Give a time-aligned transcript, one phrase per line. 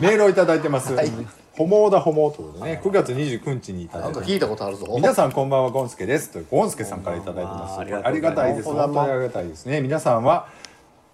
[0.00, 1.10] メールをいただいてます、はい。
[1.56, 4.86] ホモだホモということでね9月29日にいただいてなんか聞いたことあるぞ。
[4.94, 6.30] 皆さんこんばんはゴンスケです。
[6.30, 7.78] というゴンスケさんからいただいてます。
[7.78, 8.64] ありがたいです。
[8.72, 9.80] 本当にありがたいですね。
[9.80, 10.48] 皆さんは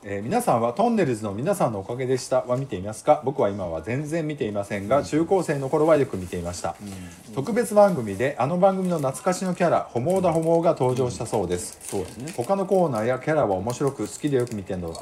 [0.02, 2.40] えー皆さんはトンネルズの皆さんのおかげでした。
[2.42, 3.20] は見ていますか？
[3.22, 6.74] 僕は今は全然見ていませんが中高生の頃はよく見ていました、
[7.34, 12.32] 特別番組であの番組の懐かしのキャラホモーダホモーが登場したそうです、そうですね。
[12.34, 14.94] 他のコーナーやキャラは面白く好きでよく見ての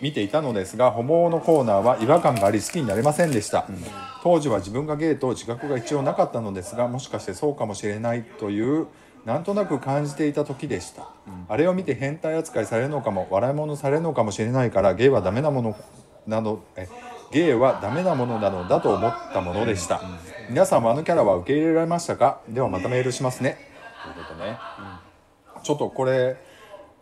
[0.00, 3.68] 見ていたのですがホモのコーナーは違和感があり好きになれませんでした、
[4.24, 8.88] 当時は自分がゲイと自覚が一応なかったのですがもしかしてそうかもしれないという
[9.24, 11.08] なんとなく感じていた時でした、
[11.48, 15.76] あれを見て変態扱いされるのかも笑い物されるのかもしれないからゲイはダメなもの
[16.26, 16.88] などえ
[17.30, 20.00] ゲイはダメなものなのだと思ったものでした、
[20.48, 22.40] 皆さんもあのキャラは受け入れられましたか？
[22.48, 23.58] ではまたメールしますね。
[24.02, 24.58] ということね、
[25.62, 26.36] ちょっとこれ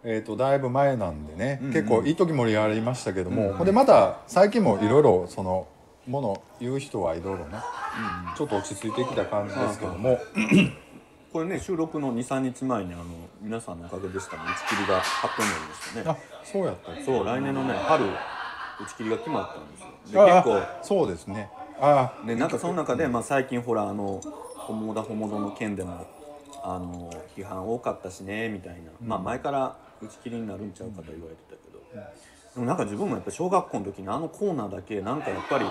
[0.05, 5.67] えー、とだいぶ前なんでね、結構いい時盛り上がりましたけども、ほんでまた最近もいろいろその
[6.07, 7.59] もの言う人はいろいろね、
[8.37, 10.19] ちょっと落ち着いてきた感じですけども、
[11.33, 13.05] これね収録の23日前にあの
[13.43, 16.05] 皆さんのおかげでしたの打ち切りが発表になりましたね。
[16.09, 17.05] あそうやった。
[17.05, 18.11] そう来年のね春打
[18.89, 20.25] ち切りが決まったんですよ。
[20.25, 21.51] であ結構そうですね。
[21.81, 24.21] あでなんかその中で、まあ、最近ほらあの
[24.57, 26.07] ホモだホモドの件でも
[26.63, 31.79] あの批判多かったしねみたいな、まあ前から打ち切りになるんちゃうかと言われてたけど、
[32.55, 35.67] でもなんか自分もやっぱ小学校の時にあのコーナーだけなんかやっぱり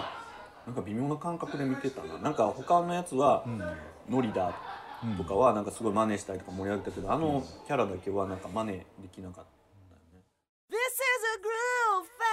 [0.67, 2.19] なんか微妙な感覚で見てたな。
[2.19, 3.45] なんか他のやつは、
[4.09, 4.53] ノリだ
[5.17, 9.45] とかはなんかすごい真似したりとか盛り上げたけど、あのキャラだけはなんか真似できなかったん
[9.90, 10.22] だよね。
[10.70, 10.81] This is
[11.34, 12.28] a groove thing.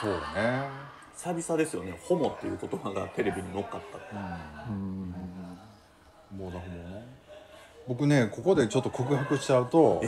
[0.00, 0.68] そうね。
[1.16, 1.98] 久々ですよね。
[2.02, 4.20] ホモっていう言葉がテレビに乗っかったって、も
[6.48, 7.06] うだほもね。
[7.88, 10.02] 僕ねここでちょっと告白しちゃうと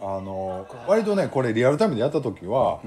[0.00, 2.80] あの割とねこれリアルタイムでやった時は、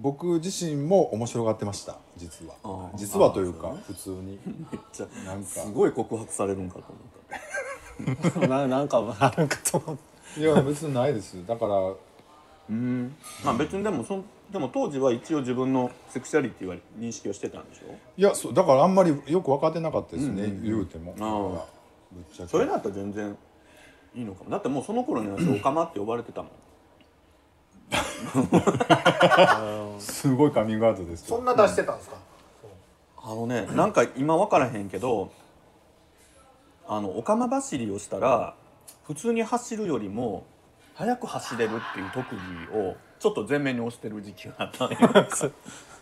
[0.00, 2.54] 僕自身も面白がってました実は。
[2.96, 4.38] 実はというか普通に。
[4.72, 5.48] めっちゃなんか。
[5.48, 6.84] すごい告白されるんかと
[8.00, 8.46] 思った。
[8.48, 9.96] ななんかあるんかと思っ
[10.34, 11.76] ていや別にないですだから
[12.70, 13.14] うん。
[13.44, 17.94] まあ別にでもそんでも当時は一応自分のセクシャリティは認識をしてたんでしょ？
[18.16, 21.14] いやそうだからあんまりよく分かってなかったですね、言うても。
[21.18, 21.52] あー。
[21.52, 21.66] だから
[22.12, 22.50] ぶっちゃけ。
[22.50, 23.36] それだったら全然
[24.14, 24.50] いいのかも。
[24.50, 26.50] だってもうその頃には「おかま」って呼ばれてたもん
[29.98, 32.16] すごいカミングアウトですそんな出してたんですか？
[33.24, 35.30] あのねなんか今分からへんけど
[36.88, 38.54] あのおかま走りをしたら
[39.06, 40.44] 普通に走るよりも
[40.94, 44.98] 速く走れるっていう特技をちょっと前面に押してる時期があったんよ。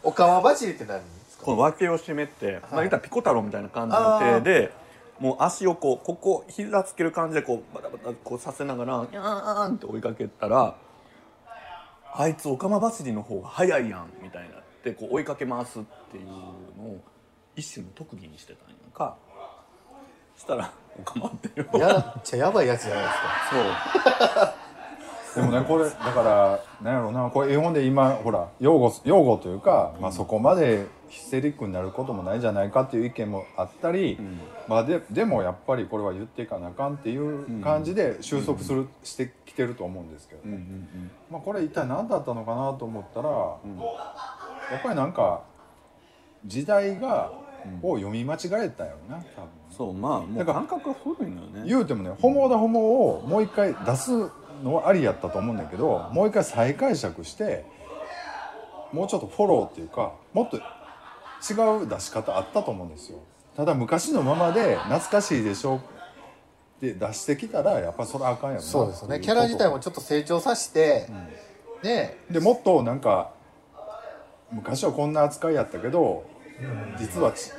[0.03, 1.45] おかま走りって何ですか？
[1.45, 4.73] この脇を締めて、まあ言ったらピコ太郎みたいな感じの手で
[5.19, 10.75] もう足をこうここ膝つける感じでこうバタバタこうさせながら「ヤーン!」って追いかけたら
[12.15, 14.61] 「あいつオカマ走りの方が速いやん」みたいにな。
[14.81, 17.01] ってこう追いかけ回すっていうのを
[17.55, 19.17] 一種の特技にしてたんやんか。
[20.37, 21.79] したら「オカマ」っていう。
[21.79, 23.17] やっちゃやばいやつじゃないです
[24.35, 24.55] か。
[25.35, 25.45] そう。
[25.45, 27.29] でもねこれだからなんやろうな。
[27.31, 34.17] これ絵本で今ほら擁護擁護というか、まあ、そこまでヒステリックになることもないじゃないかっていう意見もあったり、
[34.69, 40.65] まあ、ででもやっぱりこれは言っていかなあかんっていう感じで収束する、してきてると思うんですけどね、
[41.31, 43.29] まあ、これ一体何だったのかなと思ったら、
[44.73, 45.43] やっぱりなんか
[46.47, 47.33] 時代が、
[47.83, 49.49] を読み間違えたよな多分。
[49.71, 51.63] そうまあもう感覚が古いのよね。
[51.67, 54.31] 言うてもね「ホモだホモ」をもう一回出す
[54.63, 57.65] のはありやったと思うんだけどもう一回再解釈して
[58.93, 60.59] もうちょっとフォローっていうかもっと
[61.49, 63.19] 違う出し方あったと思うんですよ。
[63.57, 65.81] ただ昔のままで懐かしいでしょっ
[66.81, 69.21] て出してきたらやっぱそれはあかんやろなそうですよね。
[69.21, 71.07] キャラ自体もちょっと成長させて、
[71.83, 72.17] ね。
[72.31, 73.33] でもっとなんか
[74.51, 76.25] 昔はこんな扱いやったけど
[76.99, 77.53] 実はち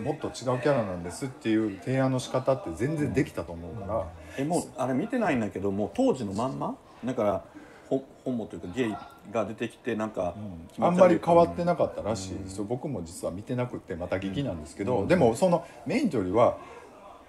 [0.00, 4.06] もっと違うキャラなんですっていう提案の仕方って全然できたと思うから、
[4.36, 6.76] えもうあれ見てないんだけどもう当時のまんま？
[7.04, 7.42] だから
[7.88, 8.96] ホホモというかゲイ
[9.32, 10.34] が出てきてなんか、
[10.72, 10.86] 気持ち悪い。
[10.86, 12.38] あんまり変わってなかったらしい。
[12.38, 16.58] ですよ、僕も実は見てなくてまた聞きなんですけど、でもそのメインというよりは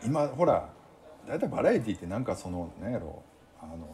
[0.05, 0.69] 今ほら
[1.27, 3.21] 大体バラエティーってなんかその何やろ
[3.61, 3.87] あの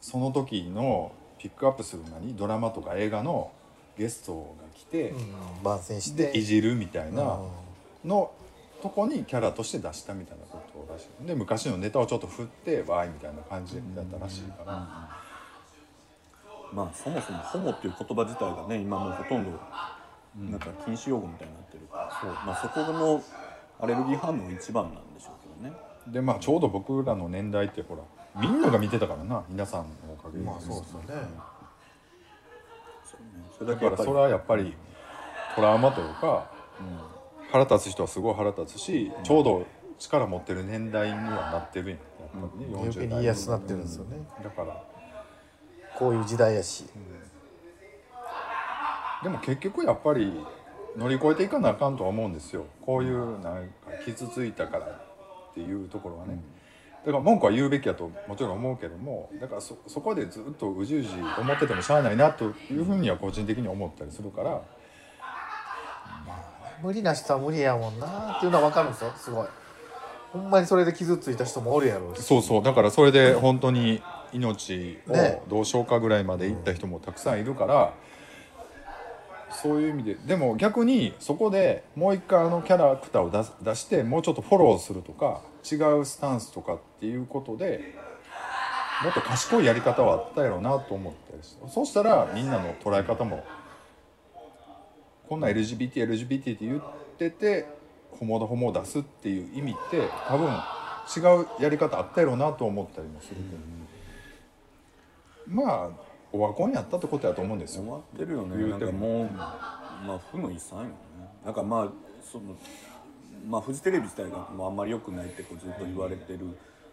[0.00, 3.50] その時のピックアップする何ドラマとか映画の
[3.96, 5.14] ゲストが来て、
[5.62, 6.32] 番宣して。
[6.32, 7.38] でいじるみたいな
[8.04, 8.08] うん。
[8.08, 8.30] の
[8.82, 11.26] とこにキャラとして出したみたいなことらしい。
[11.26, 15.19] で昔のネタをちょっと振ってわーいみたいな感じだったらしいから、
[16.72, 19.50] まあそもそもホモっていう言葉自体がね今もうほとんど
[20.50, 23.22] なんか禁止用語みたいになってるから、まあ、そこの
[23.80, 25.76] アレルギー反応が一番なんでしょうけどね。
[26.06, 28.02] でまあちょうど僕らの年代ってほら
[28.40, 31.06] みんなが見てたからな皆さんのおかげで、まあそうですよね。
[33.58, 34.74] それだからそれはやっぱり
[35.54, 36.50] トラウマというか、
[37.50, 39.66] 腹立つ人はすごい腹立つし、ちょうど
[39.98, 44.16] 力持ってる年代にはなってるんややっぱりね、余計に言いやすくなってるんですよね。
[44.42, 44.82] だから
[46.00, 46.86] こういう時代やし。
[49.22, 50.32] でも結局やっぱり
[50.96, 52.64] 乗り越えていかなあかんとは思うんですよ。
[52.80, 53.70] こういうなんか
[54.06, 56.40] 傷ついたからっていうところはね、
[57.04, 61.08] だから文句は言うべきやともちろん思うけどもだからそそこでずっとうじうじ
[61.38, 62.48] 思っててもしゃあないなとい
[62.78, 64.60] うふうには個人的に思ったりするから。
[66.82, 69.12] 無理な人は無理やもんなっていうのは分かるんですよ。
[69.14, 69.46] すごい。
[70.32, 72.22] ほんまにそれで傷ついた人もおるやろうし。
[72.22, 72.62] そうそう。
[72.62, 75.42] だからそれで本当に命ね。
[75.46, 77.94] をどうしようかぐらいまでいった人もたくさんいるから、
[79.50, 87.94] そういう意味ででも逆にそこでもう一回あのキャラクターを出す出してもうちょっとフォローするとか違うスタンスとかっていうことで
[89.02, 93.44] もっと賢いやり方はあったやろうなと思ったりしてそうしたらみんなの捉え方も
[95.28, 96.82] こんな LGBTLGBT LGBT って言っ
[97.18, 97.66] てて
[98.12, 103.56] ホモだホモを出すっていう意味って多分違うやり方あったやろうなと思ったりもするけど、
[105.50, 105.90] まあ
[106.32, 107.82] オワコンやったってことやと思うんですよ。
[107.82, 108.56] 終わってるよね。
[108.56, 109.18] 言うても。
[109.20, 109.44] なんかも
[110.04, 110.90] うまあ負の遺産よね。
[111.44, 111.88] なんかまあ
[112.22, 112.56] その
[113.48, 116.40] まあフジテレビ自体がもうあんまり良くないってこうずっと言われてる。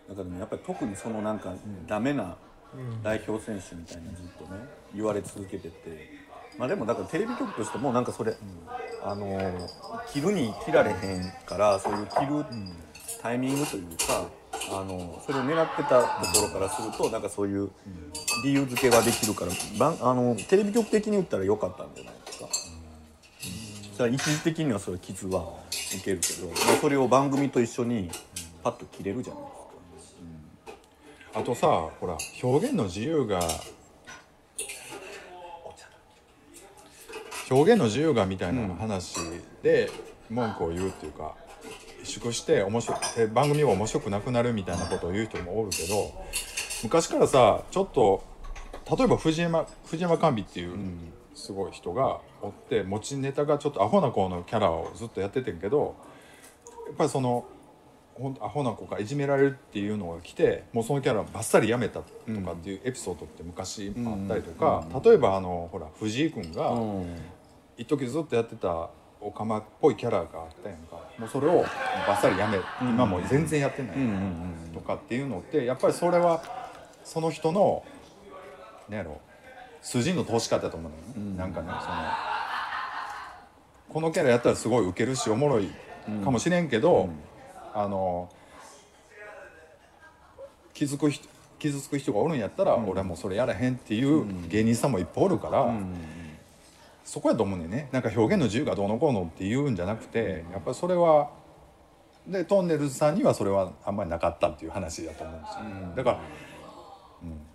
[0.09, 1.53] 中でもやっぱり特にそのなんか
[1.85, 2.37] ダメな
[3.03, 4.61] 代表選手みたいなずっとね
[4.95, 6.27] 言われ続けてて。
[6.57, 8.35] まあでもだからテレビ局としてもなんかそれ、
[9.03, 9.39] あの
[10.11, 12.43] 切るに切られへんからそういう切る
[13.21, 14.25] タイミングというか
[14.69, 16.07] あのそれを狙ってたと
[16.39, 17.69] ころからするとなんかそういう
[18.43, 19.51] 理由付けができるから
[20.01, 22.47] あのテレビ局的に言ったら良かったんじゃないですか。
[23.95, 28.11] それは一時的にはそれ傷は受けるけど、まあ、それを番組と一緒に
[28.63, 29.49] パッと切れるじゃないで
[30.03, 30.13] す
[31.33, 31.39] か。
[31.39, 31.67] あとさ
[31.99, 33.39] ほら表現の自由が
[37.49, 39.15] 表現の自由がみたいな話
[39.63, 39.89] で
[40.29, 41.33] 文句を言うっていうか
[42.07, 42.97] 縮して面白
[43.33, 46.11] 番組が面白くなくなるみたいなことを言う人もおるけど
[46.83, 48.23] 昔からさちょっと
[48.97, 50.77] 例えば藤山藤山甘美っていう
[51.35, 55.95] すごい人がおって持ちネタがちょっとアホな子のキャラをずっとやっててんけど
[56.87, 57.45] やっぱりその
[58.15, 62.05] ほんとアホな子がいじめられるっていうのが来てもうそのキャラバッサリやめたと
[62.41, 66.73] かっていうエピソードって昔あったりとか、例えばあのほら藤井君が
[67.77, 68.89] 一時ずっとやってた
[69.21, 70.29] オカマっぽいキャラがあっ
[70.63, 70.97] たやんか。
[71.17, 71.63] もうそれを
[72.07, 73.97] バッサリやめ、今もう全然やってない。
[74.73, 76.41] とかっていうのってやっぱりそれは
[77.03, 77.83] その人の
[78.89, 79.19] なんやろ
[79.81, 81.79] 筋の通し方だと思うのよね、なんかねその
[83.89, 85.69] このキャラやったらすごいウケるしおもろい
[86.23, 87.09] かもしれんけど、
[87.73, 88.29] あの
[90.73, 91.27] 気づく人
[91.59, 95.73] 傷つく人がおるんやったら、俺はもうそれやらへんっていう芸人さんもいっぱいおるから、
[97.07, 97.87] そこやと思うねんね。
[97.93, 101.31] なんか表現の自由がどうのこうのって言うんじゃなくて、やっぱりそれは
[102.27, 105.61] でトンネルズさんにはそれはあんまりなかったっていう話だと思うんですよ、
[105.95, 106.19] だから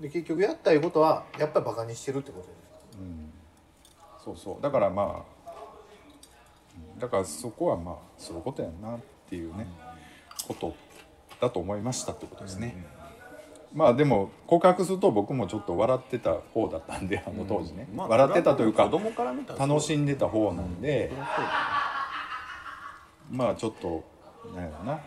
[0.01, 4.63] で結局やったいうことはやっぱりバカにしてるってことですそうそう。
[4.63, 5.07] だからまあ
[6.95, 6.99] うん。
[6.99, 9.67] だからそこはまあそういうことやんなっていうね、
[10.49, 10.75] こと
[11.41, 12.75] だと思いましたってことですね、
[13.75, 21.11] まあでも告白すると僕もちょっと笑ってた方だったんであの当時ね、まあ笑ってたというか子供から見た楽しんでた方なんで、
[23.31, 24.05] まあちょっと
[24.55, 25.01] なんやろな。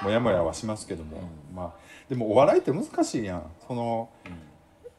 [0.00, 1.20] もやもやはしますけども、
[1.54, 1.72] まあ
[2.08, 3.42] でもお笑いって難しいやん。
[3.66, 4.08] その、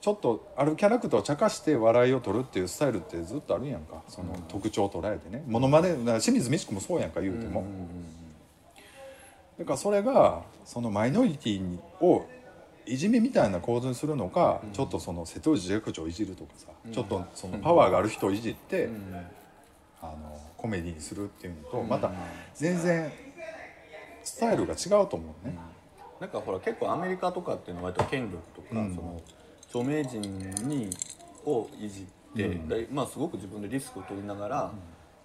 [0.01, 4.03] ちょっとあるキャラクターを茶化して笑いを取るっていうスタイルってずっとあるやんか。
[4.07, 5.43] その特徴を捉えてね。
[5.47, 7.65] モノマネだから清水美智子もそうやんか言うても、
[9.57, 12.25] だからそれがそのマイノリティを
[12.89, 18.89] いじめみたいな構図にするのか、ちょっとその瀬戸内寂聴をいじるとかさ、ちょっとそのパワーがある人をいじって、
[20.01, 22.11] あのコメディにするっていうのとまた
[22.55, 23.11] 全然
[24.23, 25.55] スタイルが違うと思うね。
[26.19, 29.21] なんかほら結構アメリカとかっていうのは割と権力とか、その
[29.67, 30.21] 著名人
[30.67, 30.89] に
[31.45, 34.71] をいじって、でまあすごく自分でリスクを取りながら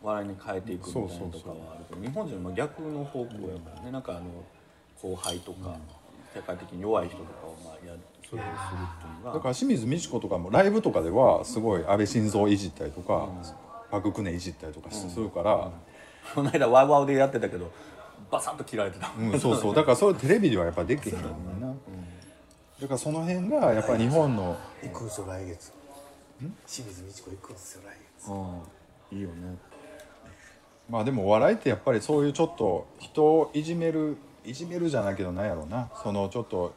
[0.03, 4.45] 笑いに変えていくみたいなのとかはあるけど日本人は逆の方向やからね、なんかあの
[5.01, 5.79] 後輩とか、
[6.35, 9.33] 世界的に弱い人とかをまあやるそれをするっていうのが。
[9.35, 13.29] だから清水美智子とかもライブとかではすごい安倍晋三をいじったりとか、
[13.91, 15.71] パク・クネいじったりとかするから、
[16.35, 17.71] この間ワウワウでやってたけど
[18.31, 19.75] バサッと切られてた、うん、そうそう。
[19.75, 21.69] だからそれテレビではやっぱできへんのにな、
[22.81, 24.57] だからその辺がやっぱり日本の。
[24.83, 25.73] 行くんすよ来月。
[26.67, 28.31] 清水美智子行くんすよ来月。
[28.31, 29.19] うん。
[29.19, 29.57] いいよね。
[30.91, 35.91] まあでもお笑いってやっぱりそういうちょっと人をいじめるいじめるじゃないけどなんやろうな。
[36.03, 36.75] そのちょっと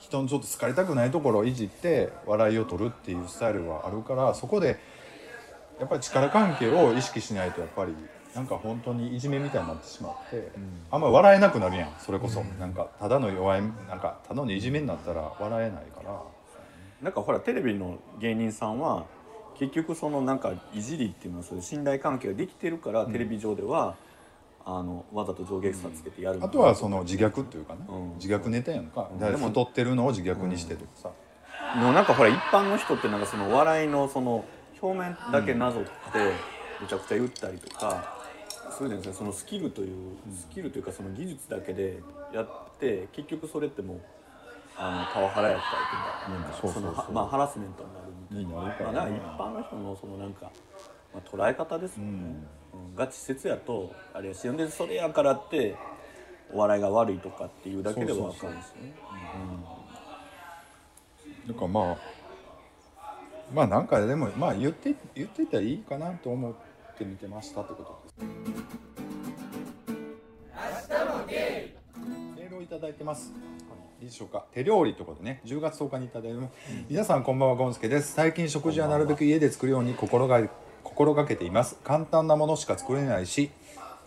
[0.00, 4.78] 人にちょっと好かれたくないところをいじって笑いを取るっていうスタイルはあるからそこで
[5.78, 7.94] やっぱり力関係を意識しないとやっぱり
[8.34, 10.50] なんか本当にいじめみたいになってしまって、
[10.90, 11.92] あんまり笑えなくなるやん。
[12.00, 16.20] それこそ、なんかただの弱いなんかただのいじめになったら笑えないから。
[17.00, 19.04] なんかほらテレビの芸人さんは
[19.56, 23.94] 結局そのなんかいじりっていうのはそういう信頼関係ができてるから、テレビ上では
[24.66, 28.14] あのわざと上下差つけてやるあとはその自虐っていうかね、うん。
[28.14, 29.18] 自虐ネタやんか、ん。
[29.18, 31.10] だからでも太ってるのを自虐にしてとかさ、
[31.74, 34.44] でもなんかほら一般の人ってなんかその笑いのその
[34.80, 35.90] 表面だけなぞって
[36.80, 38.18] めちゃくちゃ言ったりとか、
[38.70, 42.00] そういうですねそのスキルというスキルというかその技術だけで
[42.32, 44.00] やって結局それってもう
[44.78, 48.92] あのパワハラやったりとか,、まあハラスメントになるみたいな。
[48.92, 50.50] まあ、なんか一般の人のそのなんか、
[51.12, 52.46] まあ、捉え方ですもんね、うん
[52.96, 55.76] が稚拙やとあれやしでそれやからって
[56.52, 58.94] お笑いが悪いとかっていうだけでは分かるんですよね。
[61.48, 61.96] だからまあ
[63.52, 66.54] まあなんかでもまあ言って言ってたらいいかなと思っ
[66.96, 68.02] て見てましたってこと。
[68.06, 68.12] で
[70.82, 70.88] す
[72.36, 73.32] メールをいただいてます。
[74.00, 74.04] い。
[74.04, 74.46] いでしょうか。
[74.52, 75.40] 手料理ということでね。
[75.44, 76.52] 10月10日にいただいてます。
[76.88, 78.12] 皆さんこんばんはゴンスケです。
[78.12, 80.40] 最近食事はなるべく家で作るように心が
[80.94, 81.76] 心がけています。
[81.82, 83.50] 簡単なものしか作れないし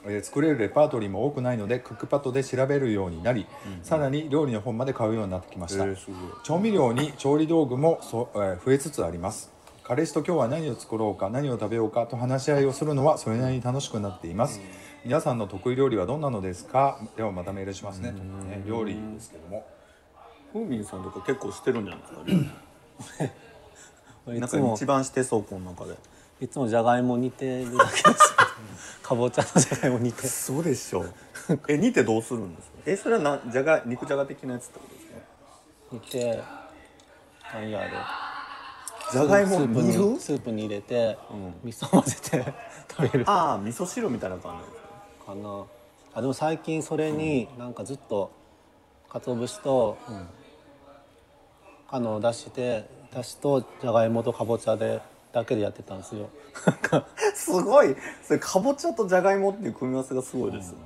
[0.05, 3.45] えー作れるレパートリーも多くないのでクックパッドで調べるようになり、
[3.83, 5.97] さらに料理の本まで買うようになってきました、えー
[6.43, 9.51] 調味料に調理道具もそ、えー増えつつあります。
[9.83, 14.61] 彼氏と今日は何を作ろうか何を食べようかと話し合いをするのはそれなりに楽しくなっています、
[15.05, 16.99] 皆さんの得意料理はどんなのですか？
[17.17, 19.65] ではまたメールしますね,、ね料理ですけども。
[20.53, 22.43] ふうみんさんとか結構してるんじゃないで
[23.03, 23.33] すか
[24.31, 25.95] なんか一番してそうこの中で
[26.39, 28.35] いつもじゃがいも煮てるだけです。
[29.01, 30.27] かぼちゃのじゃがいも煮て。
[30.27, 31.05] そうでしょ。
[31.67, 32.77] え煮てどうするんですか？
[32.85, 35.17] えそれはなじゃが肉じゃが的なやつってことですか？
[35.91, 36.43] 煮て
[37.53, 37.97] 何やろ
[39.13, 41.17] じゃがいもスープ煮るにスープに入れて、
[41.63, 42.53] 味噌混ぜて
[42.91, 43.25] 食べる。
[43.25, 45.35] かああ味噌汁みたいな感じですか？
[45.35, 45.63] な
[46.13, 48.31] あでも最近それになんかずっと
[49.09, 49.97] 鰹節と、
[51.89, 56.29] あの出してだしとじゃがいもとかぼちゃでだけでやってたんですよ。
[56.65, 57.95] なんかすごい。
[58.23, 60.77] それかぼちゃとじゃがいもっていう組み合わせがすごいですよ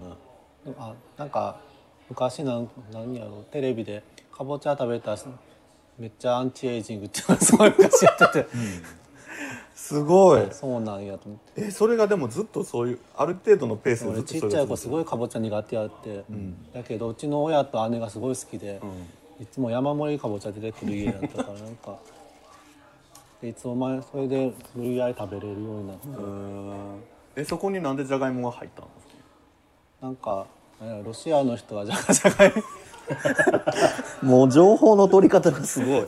[0.66, 1.60] ね、あなんか
[2.10, 3.44] 昔なん何やろう。
[3.52, 5.18] テレビでかぼちゃ食べたら
[5.98, 8.48] めっちゃアンチエイジングっていうのがすごい昔やってて、
[9.76, 10.48] すごい。
[10.52, 11.62] そうなんやと思って。
[11.68, 16.24] えそれがでもずっとそういうある程度のペースでず俺っとちっちゃい子すい、ごいかぼちゃ苦手やって、
[16.74, 18.82] だけどうちの親と姉がすごい好きで、
[19.40, 22.00] いつも山盛りかぼちゃ出てくる家だったからなんか
[23.42, 29.14] でいつも前それで無理やり食べれるようになって、えそこになんでじゃがいもが入ったんですか
[30.02, 30.46] なんか
[31.04, 32.64] ロシアの人はじゃがじゃがいも。
[34.22, 35.98] もう情報の取り方がすごい。
[35.98, 36.08] へ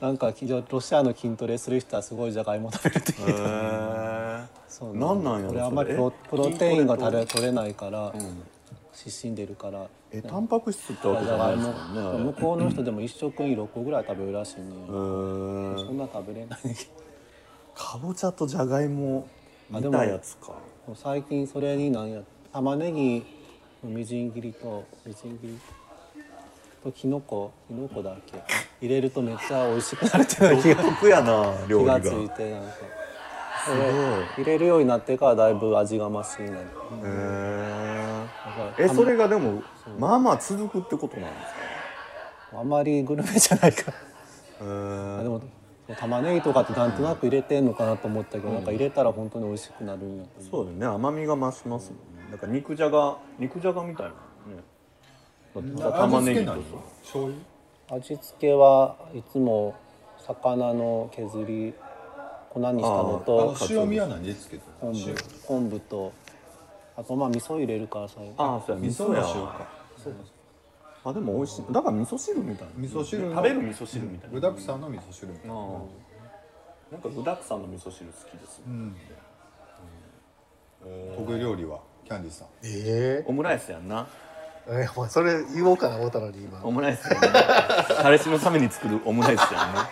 [0.00, 0.32] なんか
[0.68, 3.40] ロシアの筋トレする人はすごいじゃがいも食べるって聞いた。
[3.40, 8.12] えそうなんなんやろ俺あんまりプロテインが取れ取れないから、
[9.06, 9.86] 失神出るから。
[10.12, 16.60] えタンパク質ってじゃわけじゃないですもんね向こうの人でも一食に6個ぐらい食べるらしいね、そんな食べれない。
[17.74, 19.26] かぼちゃとじゃがいも
[19.70, 20.54] 煮あでもたやつか。
[20.86, 22.20] ど最近それになんや
[22.52, 23.24] 玉ねぎ
[23.84, 25.58] のみじん切りとみじん切り
[26.82, 28.40] ときのこきのこだっけ。
[28.80, 32.00] 入れるとめっちゃ美味しくなるっていうのが気が な料理が。
[32.00, 32.68] 気がついてなんか。
[34.36, 36.62] 入れるようになってからだいぶ味が増しになる。
[36.62, 36.66] へ
[37.04, 37.85] え
[38.78, 39.62] えそれがでも
[39.98, 41.54] まあまあ続くってことなんです
[42.52, 42.60] か？
[42.60, 43.92] あんまりグルメじゃないか。
[44.60, 45.42] えあでも
[45.98, 50.50] 玉ねぎとかってなんとなく入れてんのかなと思ったけど、なんか入れたら本当に美味しくなるんやと思う。
[50.50, 50.86] そうだよね。
[50.86, 52.30] 甘みが増しますもんね。
[52.30, 54.16] なんか肉じゃが肉じゃがみたいなね。
[55.80, 57.36] 玉ねぎと味付け何醤油
[57.98, 59.74] 味付けはいつも
[60.26, 61.72] 魚の削り
[62.50, 65.14] 粉にしたのあとの塩味は何でつけてる昆布。
[65.46, 66.12] 昆布と
[66.96, 69.52] あとまあ味噌入れるから最後ああそうや味噌や味噌の
[70.06, 70.36] 塩か。
[71.04, 71.72] あでも美味しい。
[71.72, 72.66] だから味噌汁みたい。
[72.66, 74.34] な味噌汁の食べる味噌汁みたいな。
[74.34, 75.32] 具だくさんの味噌汁。
[75.32, 75.60] みたいなああ。
[76.90, 78.60] なんか具だくさんの味噌汁好きです、
[81.16, 82.48] 得意料理はキャンディーさん。
[82.64, 84.06] えオムライスやんな。
[84.68, 86.60] ええお前それ言おうかな思ったのに今。
[86.64, 87.28] オムライスやんな。
[88.02, 89.88] 彼氏のために作るオムライスやんな。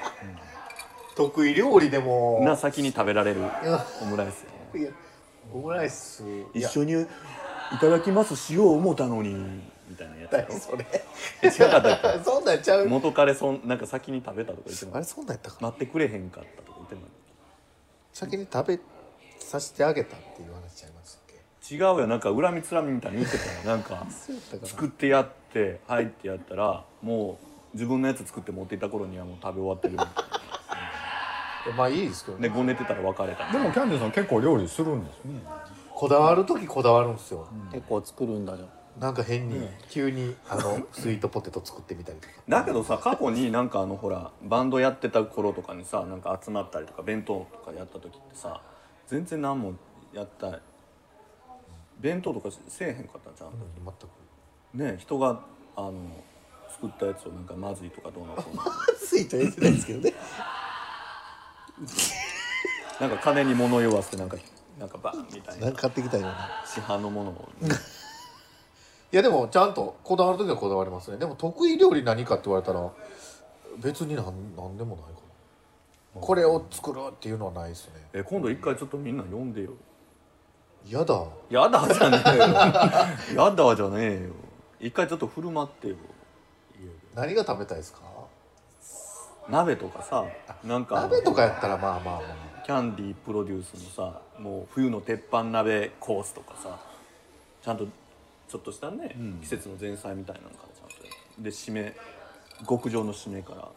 [1.17, 2.41] 得意料理でも。
[2.45, 4.45] な先に食べられるやオムライス
[4.75, 4.91] やいや
[5.55, 6.23] オムライス。
[6.53, 7.07] 一緒にい
[7.81, 9.33] ただきます塩を思ったのに。
[9.89, 10.85] みたいなやつそれ。
[11.43, 12.85] 違かったっ そんなんちゃう？
[12.85, 15.69] け元彼そんなんか先に食べたとか言ってなあれそんなんやったかな？
[15.69, 17.01] 待ってくれへんかったとか言ってな
[18.13, 18.81] 先に食べ
[19.39, 21.23] させてあげたっていう話ちゃいましたっ
[21.69, 21.75] け？
[21.75, 22.07] 違うよ。
[22.07, 23.51] なんか恨みつらみみたいに言ってたよ。
[23.65, 24.07] なんか
[24.65, 27.39] 作ってやってはいってやったらも
[27.73, 29.97] う自分のやつ作って持っていった頃にはもう食べ終わってる
[31.73, 33.51] まあいいですけどでねごねてたら別れた。
[33.53, 35.41] でもキャンディーさん結構料理するんですね。
[35.95, 38.69] こだわる時こだわるんですよ、結構作るんだじゃん。
[39.01, 42.35] なんか変に急にあの スイートポテト作ってみたりとか。
[42.49, 48.61] だけどさ過去になんかあのほらバンドやってた頃とかにさなんか集まったりとか弁当とかやった時ってさ
[49.07, 49.73] 全然何も
[50.13, 50.59] やった
[51.99, 53.51] 弁当とかせえへんかったんちゃう？
[54.75, 54.93] 全く。
[54.93, 55.41] ね人が
[55.77, 55.93] あの
[56.69, 58.63] 作ったやつをなんかまずいとかどうなこうな
[58.99, 60.13] スイート言ってないですけどね
[63.01, 64.37] なんか金に物言わせてなんか
[64.79, 65.67] なんかバンみたいな。
[65.67, 66.49] なんか買ってきたような。
[66.67, 67.49] 市販のものを。
[69.13, 71.17] いやでもちゃんとこだわる時はこだわりますね。
[71.19, 72.91] でも得意料理何かって言われたら
[73.79, 74.25] 別になん
[74.57, 75.11] なんでもないか
[76.17, 76.21] な。
[76.21, 77.93] これを作るっていうのはないですね。
[78.13, 79.71] え今度一回ちょっとみんな呼んでよ。
[80.89, 81.23] やだ。
[81.49, 82.45] やだじゃねえよ。
[83.45, 84.31] やだじゃねえよ。
[84.81, 85.97] 一回ちょっと振る舞ってよ。
[87.15, 88.01] 何が食べたいですか？
[89.49, 90.25] 鍋とかさ
[90.65, 92.65] なんか鍋とかやったらまあまあまあ。
[92.65, 96.79] キャンディープロデュースのさもう冬の鉄板鍋コースとかさ
[97.63, 97.87] ちゃんと
[98.49, 101.95] ちょっとしたね、季節の前菜みたいなのからちゃんとで締め
[102.69, 103.69] 極上の締めから。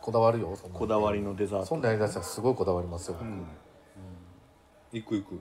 [0.00, 1.66] こだわるよそんなこだわりのデザート。
[1.66, 3.16] そんなんやりだしたらすごいこだわりますよ、
[4.92, 5.40] 行く行く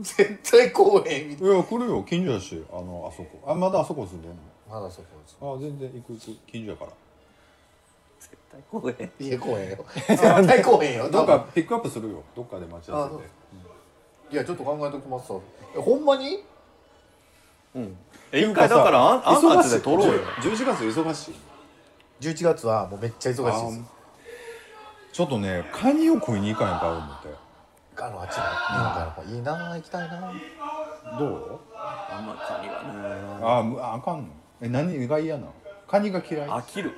[0.00, 2.02] 絶対公園みたいいや来るよ。
[2.02, 2.60] 近所だし。
[2.72, 3.40] あのあそこ。
[3.46, 4.36] あまだあそこ住んでんの
[4.68, 5.36] まだそこです。
[5.40, 6.90] あ全然行く行く近所やから。
[6.90, 6.96] 絶
[8.54, 9.10] 対公園。
[9.18, 9.84] 家公園よ。
[9.94, 12.22] 絶対公園よどっかピックアップするよ。
[12.36, 13.24] どっかで待ち合わせあて
[14.34, 15.40] いやちょっと考えときますわ。
[15.76, 16.44] えほんまに？
[17.74, 17.96] うん。
[18.32, 20.20] え一回だからあんあんたちで撮ろうよ。
[20.40, 21.34] 11月忙しい。
[22.20, 23.42] 11月はもうめっちゃ忙しい。
[23.42, 23.84] ですあ
[25.12, 27.28] ちょっとねカニを食いに行かへんか思って。
[27.96, 30.32] あのあっちのなんかいいな行きたいな
[31.18, 31.60] どう？
[31.76, 33.40] あんまカニはね。
[33.42, 34.28] あむああかんの。
[34.60, 35.54] え何が嫌なの？
[35.86, 36.48] カニが嫌い？
[36.48, 36.92] 飽きる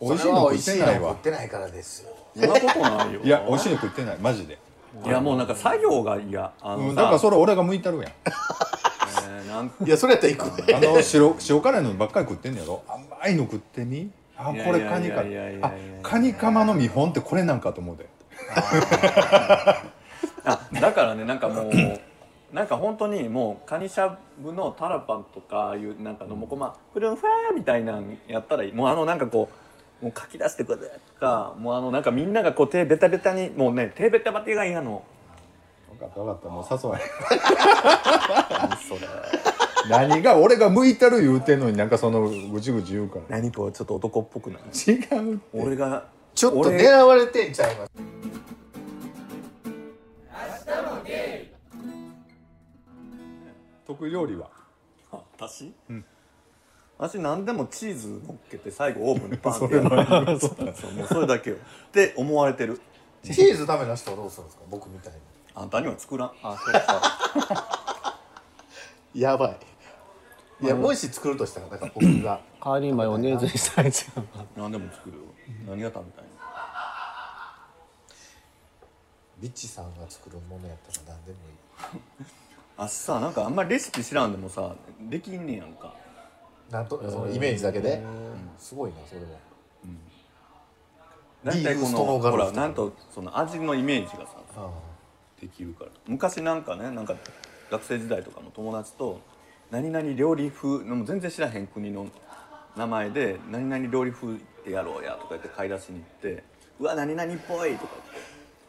[0.00, 1.10] 美味しいの食ってないわ。
[1.10, 3.20] 食ってないからですよそんなことないよ。
[3.22, 4.58] いや美味しいの食ってないマジで、
[5.04, 6.52] いやもうなんか作業が嫌。
[6.60, 8.06] あうん、だからそれ俺が向いたるやん。
[8.06, 12.82] えーなんいやそれやったら行くねあの白塩辛いのばっかり食ってんねやろ。
[12.88, 14.10] 甘いの食ってみ？
[14.36, 15.66] あこれカニかいやいやいや。
[15.66, 15.72] あ
[16.02, 18.08] カニカマの見本ってこれなんかと思うで。
[20.44, 21.72] あだからねなんかもう
[22.52, 28.72] なんか本当にもうカニしゃぶのタラパンとかいうなんかのもこまフルンファーみたいなんやったらいい。
[28.72, 29.54] もうあのなんかこう
[30.02, 30.88] もう書き出してくれと
[31.20, 35.04] かもうあのなんかみんながこう手ベタベタにもうね手ベタベタが嫌の。
[35.90, 37.06] 分かった分かったもう誘わへん。
[38.68, 39.00] 何それ。
[39.90, 43.22] 何が俺が向いたる言うてんのになんかそのぐちぐち言うから。
[43.28, 45.44] 何こうちょっと男っぽくない違うって。
[45.52, 47.92] 俺がちょっと俺狙われてんちゃいます。
[53.86, 54.48] 得意料理は？
[55.10, 56.04] あ私うん
[57.02, 59.88] 私何でもチーズ乗っけて最後オーブンでパンってやる。
[60.38, 61.56] そうもうそれだけよ。
[61.56, 62.78] って思われてる。
[63.22, 64.64] チーズダメな人はどうするんですか？
[64.68, 65.18] 僕みたいに。
[65.54, 66.32] あんたには作らん。
[66.42, 68.18] あそうか。
[69.14, 69.56] やばい。
[70.62, 72.40] いやもし作るとしたらなんか僕が。
[72.62, 75.22] 代わりにマヨネーズにしたいじゃん何でも作るよ。
[75.66, 76.30] 何が食べたいの？
[79.40, 82.02] ビッチさんが作るものやったら何でもいい。
[82.76, 85.94] あさなんかあんまりレシピ知らんでもさできんねやんか
[86.70, 88.02] なんとそのイメージだけで。
[88.58, 89.26] すごいなそれは。
[91.42, 94.70] 大体このほらなんとその味のイメージがさあ
[95.40, 95.90] できるから。
[96.06, 97.16] 昔なんかねなんか
[97.70, 99.20] 学生時代とかも友達と
[99.70, 102.08] 何々料理風のもう全然知らへん国の
[102.76, 106.44] 名前で「何々料理風ってやろうや」とか言って買い出しに行って
[106.78, 107.94] 「うわ何々っぽい」とか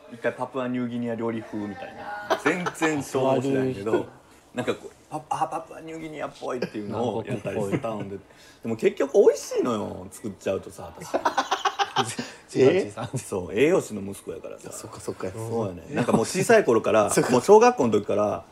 [0.09, 2.39] 言って一回パプアニューギニア料理風みたいな。
[2.43, 4.07] 全然想像しないけど
[4.55, 8.17] なんかこうパパパプアニューギニアっぽいっていうのをやったりして頼んで。
[8.63, 12.17] でも結局美味しいのよ作っちゃうとさ私。
[12.57, 14.71] え そう栄養士の息子やからさ。
[14.71, 15.83] そっかそっかそうやね。
[15.91, 18.43] なんかもう小さい頃から もう小学校の時から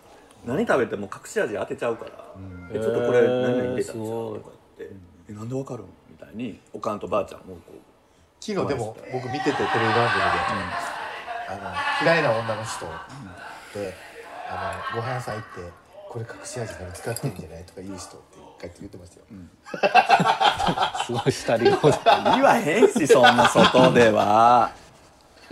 [0.45, 2.11] 何食べても隠し味当てちゃうから
[2.71, 3.93] 「えちょっとこれ何々入れたんですよ」
[4.35, 4.95] とか言って
[5.29, 7.77] 「えなんでわかるの?」みたいにおかんとばあちゃんもこう
[8.41, 10.29] 昨日でも僕見ててテレビ番組で、
[11.49, 11.55] あ
[12.01, 12.85] の嫌いな女の人
[13.77, 13.93] で、
[14.49, 15.71] あのご飯屋さん行って
[16.09, 19.25] 「これ隠し味何使ってんじゃない?」とか言う人って一回言ってましたよ、
[21.05, 24.71] すごい下り顔で言わへんしそんな外では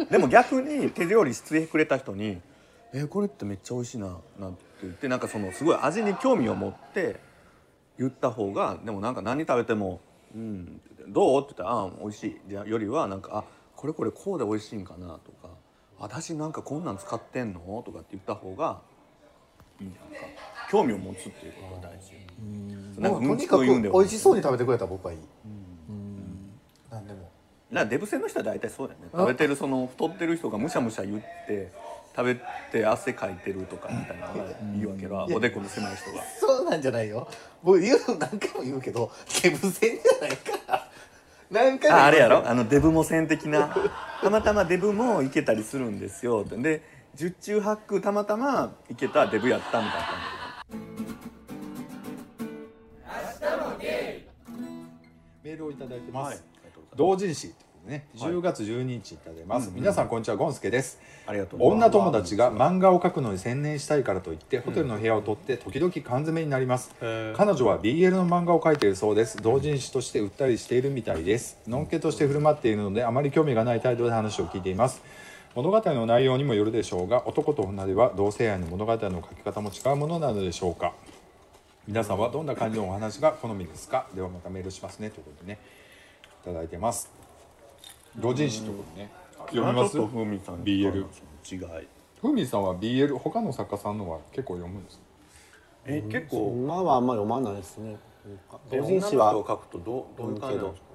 [0.09, 2.41] でも逆に手料理してくれた人に
[2.93, 7.19] 「えこれってめっちゃ美味しいな」なんて言ってなんかそのすごい味に興味を持って
[7.97, 10.01] 言った方がでもなんか何食べても
[10.35, 13.43] 「うん」どう?」って言ったら「ああ美味しい」じゃよりはなんか「あ
[13.75, 15.49] これこれこうで美味しいんかな」とか
[15.99, 18.81] 「私なんかこんなん使ってんの?」とかって言った方が
[19.81, 20.27] いいんじゃんか
[20.69, 22.13] 興味を持つっていうことが大事。
[22.99, 25.19] なんかとにかく美味しそうに食べてくれたら僕はいい、
[26.89, 27.01] か
[27.71, 29.07] らデブ戦の人は大体そうだよね。
[29.11, 31.71] 食べてるその太ってる人がむしゃむしゃ言って
[32.15, 32.35] 食べ
[32.71, 34.43] て汗かいてるとかみたいなのが
[34.75, 36.23] いいわけよおでこの狭い人が。
[36.39, 37.27] そうなんじゃないよ。
[37.63, 39.11] 僕言うの何回も言うけど
[39.43, 40.87] デブ戦じゃないから。
[41.49, 42.47] 何回もああれやろ？
[42.47, 43.75] あのデブも戦的な。
[44.21, 46.43] たまたまデブもいけたりするんですよ。
[46.43, 46.81] で
[47.17, 50.07] 十中八九たまたまいけたデブやったみたいな
[55.43, 56.39] メールをいただいてます、はい。
[56.95, 57.55] 同人誌
[57.87, 58.07] ね。
[58.17, 60.99] 10月12日いただいてます、皆さんこんにちはゴンスケです。
[61.25, 71.57] ありがとう女友達が漫画を描くのに専念したいからといってホテルの部屋を取って時々缶詰になります、彼女は BL の漫画を描いているそうです同人誌として売ったりしているみたいです。
[71.67, 75.01] のんけとして振る舞っているのであまり興味がない態度で話を聞いています
[75.57, 80.93] 物語の内容にもよるでしょうが男と女では同性愛の物語の書き方も違うものなのでしょうか。
[81.87, 84.05] 皆さんはどんな感じのお話が好みですか？
[84.13, 85.09] ではまたメールしますね。
[85.09, 85.59] ということでね
[86.43, 87.09] いただいてます。
[88.19, 89.11] 同人誌ということでね
[89.47, 89.97] 読みます？
[89.99, 91.05] ふみさん BL
[91.51, 91.87] 違い
[92.21, 95.03] ふみさんは BL 他の作家さんのは結構読むんですか？
[95.87, 96.53] え結構？
[96.55, 97.97] 今はあんまり読まないですね。
[98.71, 100.87] え同人誌は女の人を書くとどうどういう感じなんですか？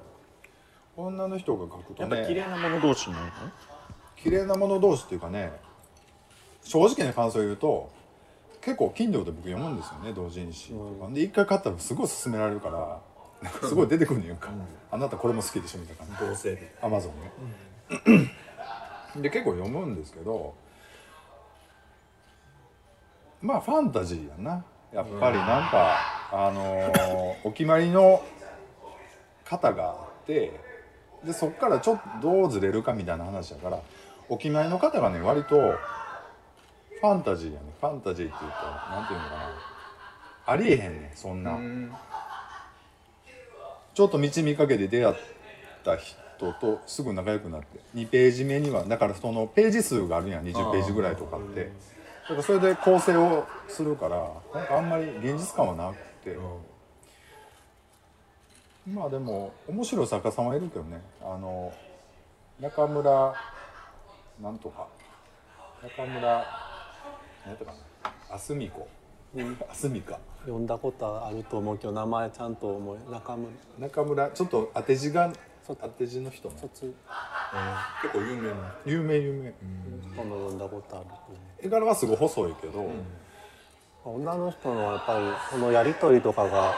[0.98, 3.22] 女の人が書くとやっぱ綺ね麗なもの同士なの
[4.22, 5.52] 綺麗なもの同士っていうかね
[6.62, 7.90] 正直な感想を言うと
[8.60, 13.00] 結構金量で僕読むんですよね同人誌とか、で一回買ったらすごい勧められるから
[13.42, 14.50] なんかすごい出てくるねんか、
[14.92, 16.32] あなたこれも好きでしょみたいな感じ。
[16.32, 16.72] 同性で。
[16.80, 18.30] アマゾンね、
[19.16, 20.54] で結構読むんですけど
[23.40, 24.64] まあファンタジーやな。
[24.92, 25.96] やっぱりなんか、
[26.32, 28.22] あのーお決まりの
[29.48, 30.52] 型があって
[31.24, 33.80] でそっからちょっとどうずれるかみたいな話だから
[34.28, 35.56] お決まりの方がね割と
[37.02, 37.66] ファンタジーやね。
[37.80, 39.50] ファンタジーっていうとなんていうのかな。
[40.46, 41.58] ありえへんねんそんな、
[43.94, 45.14] ちょっと道見かけて出会っ
[45.84, 47.80] た人とすぐ仲良くなって。
[47.94, 50.44] 2ページ目にはだからそのページ数があるやん。
[50.44, 51.70] 20ページぐらいとかって。
[52.22, 54.16] だからそれで構成をするから
[54.54, 56.36] なんかあんまり現実感はなくて、
[58.88, 61.00] まあでも面白い作家さんはいるけどね。
[61.20, 61.72] あの
[62.60, 63.34] 中村
[64.42, 64.88] なんとか。
[65.82, 68.12] 中村何やったかな。
[68.34, 68.88] あすみこ。
[69.70, 70.18] あすみか。
[70.40, 73.52] 読んだことあると思うけど名前ちゃんと思い中村。
[73.78, 75.32] 中村ちょっと当て字が
[75.66, 76.56] 当て字の人ね。
[76.60, 76.92] 卒。
[78.02, 78.74] 結構有名な。
[78.84, 79.50] 有名有名、
[80.16, 82.88] この読んだことあると思絵柄はすごい細いけど、う
[84.04, 86.74] 女の人のやっぱりこのやり取りとかが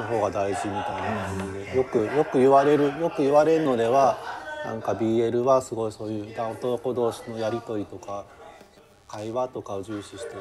[0.00, 1.76] の方が大事みたいな感じで。
[1.76, 4.16] よくよく言われるよく言われるのでは
[4.64, 8.24] なんか BL はすごいそういう男同士のやり取りとか
[9.08, 10.36] 会話とかを重視してて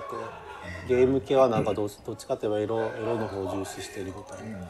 [0.87, 4.65] ゲーム系はなんかどっちどっちかといえばエロエロの方を重視してるみたいな、ま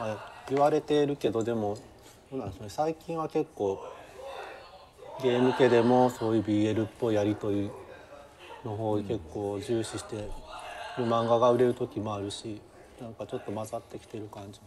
[0.00, 1.76] あ、言われているけどでも
[2.30, 2.70] どうなんでしょうね。
[2.70, 3.84] 最近は結構
[5.22, 7.70] ゲーム系でもそういう BL っぽいやり取り
[8.64, 10.16] の方を結構重視して
[10.96, 12.60] る漫画が売れる時もあるし
[13.00, 14.60] なんかちょっと混ざってきてる感じ。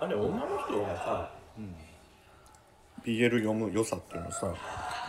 [0.00, 1.30] あれ女の人がさ、
[3.04, 4.54] BL 読む良さっていうのさ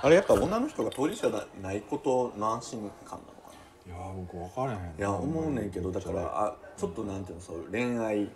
[0.01, 3.53] あれやっぱ女の人が当事者じゃないことの安心感なのか
[3.85, 4.85] いやー僕分からへんな。
[4.97, 8.27] いや思うねんけどだからあちょっとなんていうのそう恋愛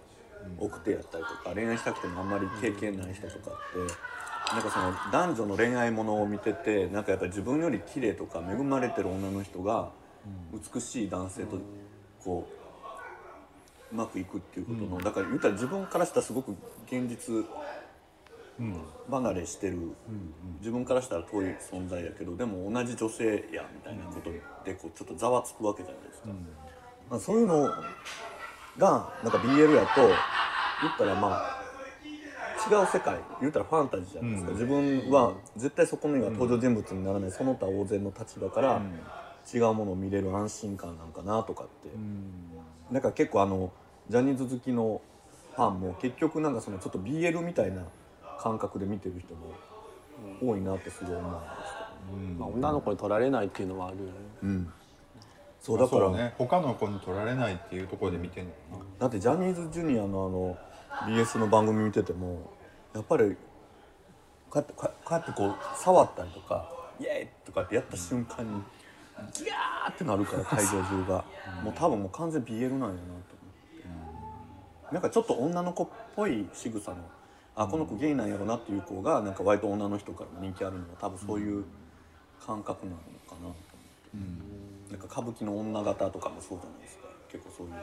[0.60, 9.90] 奥手やったりとか恋愛したくてもあんまり経験ない人とかってなんかその男女の恋愛ものを見ててなんかやっぱり自分より綺麗とか恵まれてる女の人が
[10.74, 11.58] 美しい男性と
[12.24, 12.48] こ
[13.92, 16.52] ううまくいくっていうことの、だから言ったら自分からしたらすごく
[16.86, 17.46] 現実
[19.10, 19.78] 離れしてる、
[20.60, 24.32] 自分からしたら遠い存在やけどでも同じ女性やみたいなこと
[24.66, 26.30] でこうちょっとざわつくわけじゃないですか。
[27.10, 27.64] まあ、そういうの
[28.78, 31.58] がなんか BL やと言ったらまあ
[32.70, 38.82] 違う世界言ったらファンタジーじゃないですか、自分は絶対そこには登場人物にならないその他大勢の立場から
[39.54, 41.90] 違うものを見れる安心感なんかなとかって、
[42.92, 43.72] なんか結構あの
[44.10, 45.02] ジャニーズ好きの
[45.56, 47.84] ファンも結局なんかそのちょっと BL みたいな
[48.40, 49.52] 感覚で見てる人も
[50.42, 51.44] 多いなってすごい思うんです
[52.40, 53.98] まあ、女の子に取られないっていうのはある。
[53.98, 54.12] よね。
[54.42, 54.54] けど、
[55.60, 56.34] そうだかららね。
[56.38, 60.10] 他の子に取られないっていうところで見てんのかな、だってジャニーズジュニアのあ
[61.10, 62.52] の BS の番組見てても
[62.94, 63.36] やっぱり
[64.50, 66.70] こうやってこうこうやってこう触ったりとか
[67.00, 68.62] 「イエーイ!」とかってやった瞬間に
[69.34, 71.26] ギャーってなるから 会場中が。
[71.64, 73.38] もう多分もう完全 BL なんやなと思って。
[74.94, 76.98] なんかちょっと女の子っぽい仕草の
[77.58, 81.66] あこの子ゲイなんやろなっていう子がなんか割と女の人からも人気あるのは多分そういう
[82.46, 83.38] 感覚なのかな。
[83.38, 84.94] と思って。
[84.94, 87.08] なんか歌舞伎の女形とかもそうじゃないですか。
[87.32, 87.74] 結構そういう、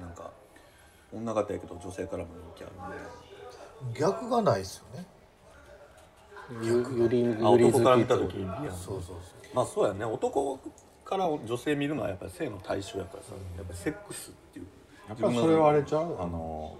[0.00, 0.30] なんか
[1.12, 4.12] 女形やけど女性からも人気あるみたいな。
[4.16, 5.06] 逆がないですよね。
[6.60, 7.90] ゆゆりあゆり男か。
[7.90, 8.46] ら見た時に。
[8.70, 9.16] そうそうそう
[9.54, 10.04] まあそうやね。
[10.04, 10.58] 男
[11.04, 14.66] から女性見るのはやっぱり性の対象やからさやっぱりセックスっていう。
[15.08, 16.16] やっぱりそれはあれちゃう？
[16.20, 16.76] あの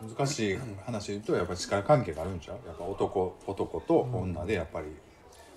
[0.00, 2.58] 難しい話で言うとやっぱり力関係があるんちゃう？
[2.66, 4.86] やっぱ男男と女でやっぱり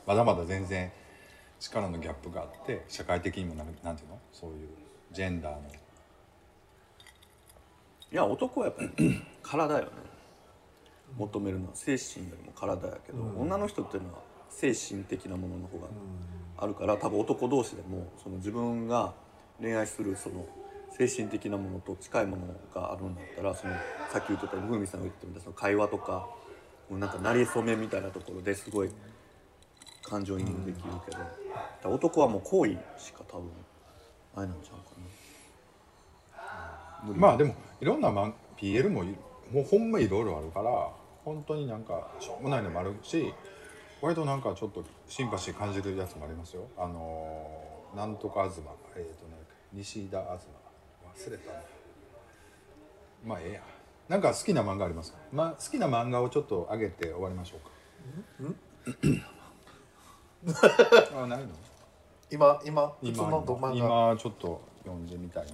[0.08, 0.92] まだまだ全然
[1.60, 4.20] 力のギャップがあって社会的にもなんなんていうの？
[4.34, 4.70] そういう
[5.12, 5.62] ジェンダーの。
[8.12, 9.92] いや男はやっぱり 体よね。
[11.18, 15.88] 求めるのは精神よりも体やけど、女の人っていうのは精神的なものの方が
[16.58, 19.14] あるから多分男同士でもその自分が
[19.60, 20.46] 恋愛するその
[20.98, 23.74] 精神的なものと近いものがあるんだったらその
[24.12, 26.28] さっき言ってたムーミンさんが言ってみたその会話とか
[26.90, 28.90] もうなんか馴れ初めみたいなところですごい
[30.04, 31.12] 感情移入できるけ
[31.86, 33.50] ど、男はもう行為しか多分
[34.36, 34.92] あれなんちゃうか
[37.08, 37.14] な。
[37.16, 38.12] まあでもいろんな
[38.58, 40.90] PL ももうほんまいろいろあるから
[41.24, 43.34] 本当になんかしょうもないのもあるし
[44.02, 46.68] 割となんかちょっとシンパシー感じるやつもありますよ。
[46.78, 48.60] あのーなんとか東
[48.96, 49.36] えっ、とね
[49.74, 50.48] 西田東
[51.28, 51.54] 忘れた。
[51.54, 51.60] な
[53.26, 53.62] まあええや。
[54.10, 58.52] なんか好きな漫画ありますか、まあ、好きな漫画をちょっと上げて終わりましょうか。
[61.24, 61.48] あないの？
[62.32, 63.76] 今今普通今の漫画。
[63.76, 65.46] 今ちょっと読んでみたい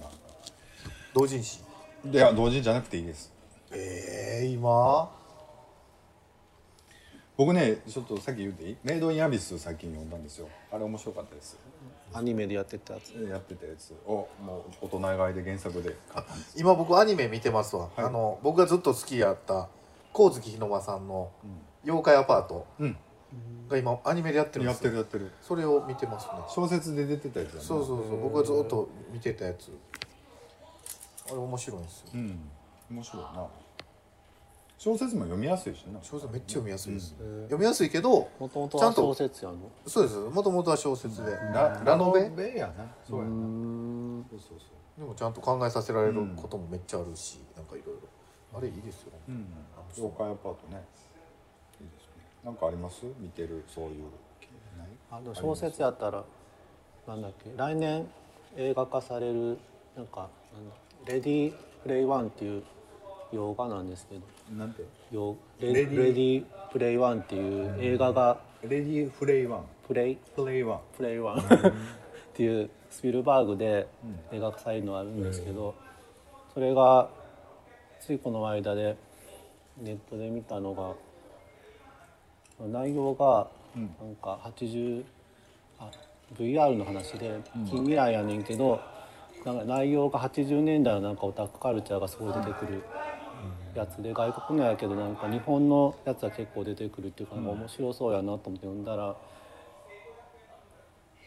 [1.14, 1.60] 同人誌？
[2.10, 3.32] いや同時じゃなくていいです。
[3.70, 5.10] えー、今？
[7.38, 8.76] 僕ねちょっとさっき言っていい？
[8.82, 10.48] メイドインアビス最近読んだんですよ。
[10.72, 11.56] あれ面白かったです。
[12.12, 13.12] アニメでやってたやつ。
[13.12, 13.94] やってたやつ。
[14.06, 16.60] をもう大人買いで原作で買ったんです。
[16.60, 18.04] 今僕アニメ見てますわ、はい。
[18.06, 19.68] あの僕がずっと好きやった
[20.12, 21.30] 神月日の間さんの
[21.86, 22.66] 「妖怪アパート。
[22.80, 22.96] うん」
[23.68, 24.90] が今アニメでやってるんやっですよ。
[24.90, 25.30] てるやってる。
[25.40, 26.32] それを見てますね。
[26.48, 28.20] 小説で出てたやつだねそうそうそう。
[28.20, 29.70] 僕がずっと見てたやつ。
[31.28, 32.06] あれ面白いんですよ。
[32.14, 32.40] うん。
[32.90, 33.46] 面白いな
[34.78, 35.98] 小説も読みやすいしな。
[36.00, 39.58] 小説めっちゃ読みやすいです、読みやすいけどもともとは小説やの？
[39.86, 40.16] そうです。
[40.16, 41.32] もともとは小説で。
[41.32, 42.56] ララノベ？
[42.56, 42.86] やな。
[43.04, 43.30] そうやな。
[43.30, 44.26] うん。
[44.30, 45.00] そうそうそう。
[45.00, 48.02] でもちゃんと考えさせられることもめっちゃあるし、なんかいろいろ。
[48.56, 49.46] あれいいですよ、うん。
[49.96, 50.82] 妖怪アパートね。
[51.80, 52.24] いいですね。
[52.44, 53.04] なんかあります？
[53.18, 54.04] 見てるそういう
[54.78, 56.24] ないあでも小説やったら
[57.06, 57.50] なんだっけ？
[57.56, 58.06] 来年
[58.56, 59.58] 映画化される
[59.96, 60.28] なんか
[61.04, 62.62] レディープレイワンっていう
[63.32, 64.22] 洋画なんですけど
[64.56, 64.82] なんて？
[65.12, 66.44] 洋レレディー。
[66.72, 69.64] プレイワンっていう映画がレディーフレイワン。
[69.86, 70.16] プレイ？
[70.36, 70.80] プレイワン。
[70.96, 71.38] プレイワン。
[71.38, 71.42] っ
[72.34, 73.88] ていうスピルバーグで
[74.32, 75.74] 映画化されるのがあるんですけど
[76.54, 77.08] それが
[78.00, 78.96] ついこの間で
[79.76, 80.94] ネットで見たのが
[82.66, 85.04] 内容がなんか80
[85.78, 85.90] あ
[86.38, 88.80] VR の話で近未来やねんけど
[89.44, 92.82] なんか内容が80年代のなんかオタクカルチャーがすごい出てくる
[93.74, 99.16] やつで外国のやけどなんか日本のやつは結構出てくるっていうかなんか面白そうやなと思って読んだら。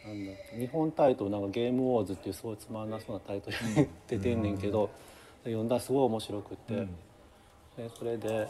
[0.04, 4.90] なんだ日本タイトルなんか「ゲームウォーズ」っていうすごいつまんなそうなタイトルに出てんねんけど
[5.44, 6.74] 読んだらすごい面白くって、
[7.76, 8.46] でそれで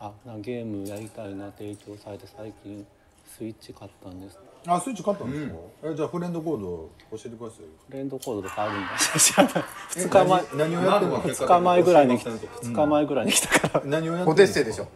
[0.00, 2.84] あなゲームやりたいなって影響されて最近
[3.24, 7.68] スイッチ買ったんですあスイッチ買ったんですか、えじゃあフレンドコード教えてくださいよ。
[7.88, 9.52] フレンドコードとかあるんだ知らない
[9.90, 12.30] 2日前何をやってるの？2日前ぐらいに来た。
[12.30, 14.88] 2日前ぐらいに来たから、何をやってるオデッセイでしょ。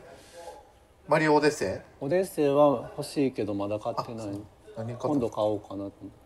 [1.09, 4.27] マリオオデッセオデッセイは欲しいけどまだ買ってない。
[4.29, 4.41] イ
[4.77, 6.25] 何買今度買おうかなと思って。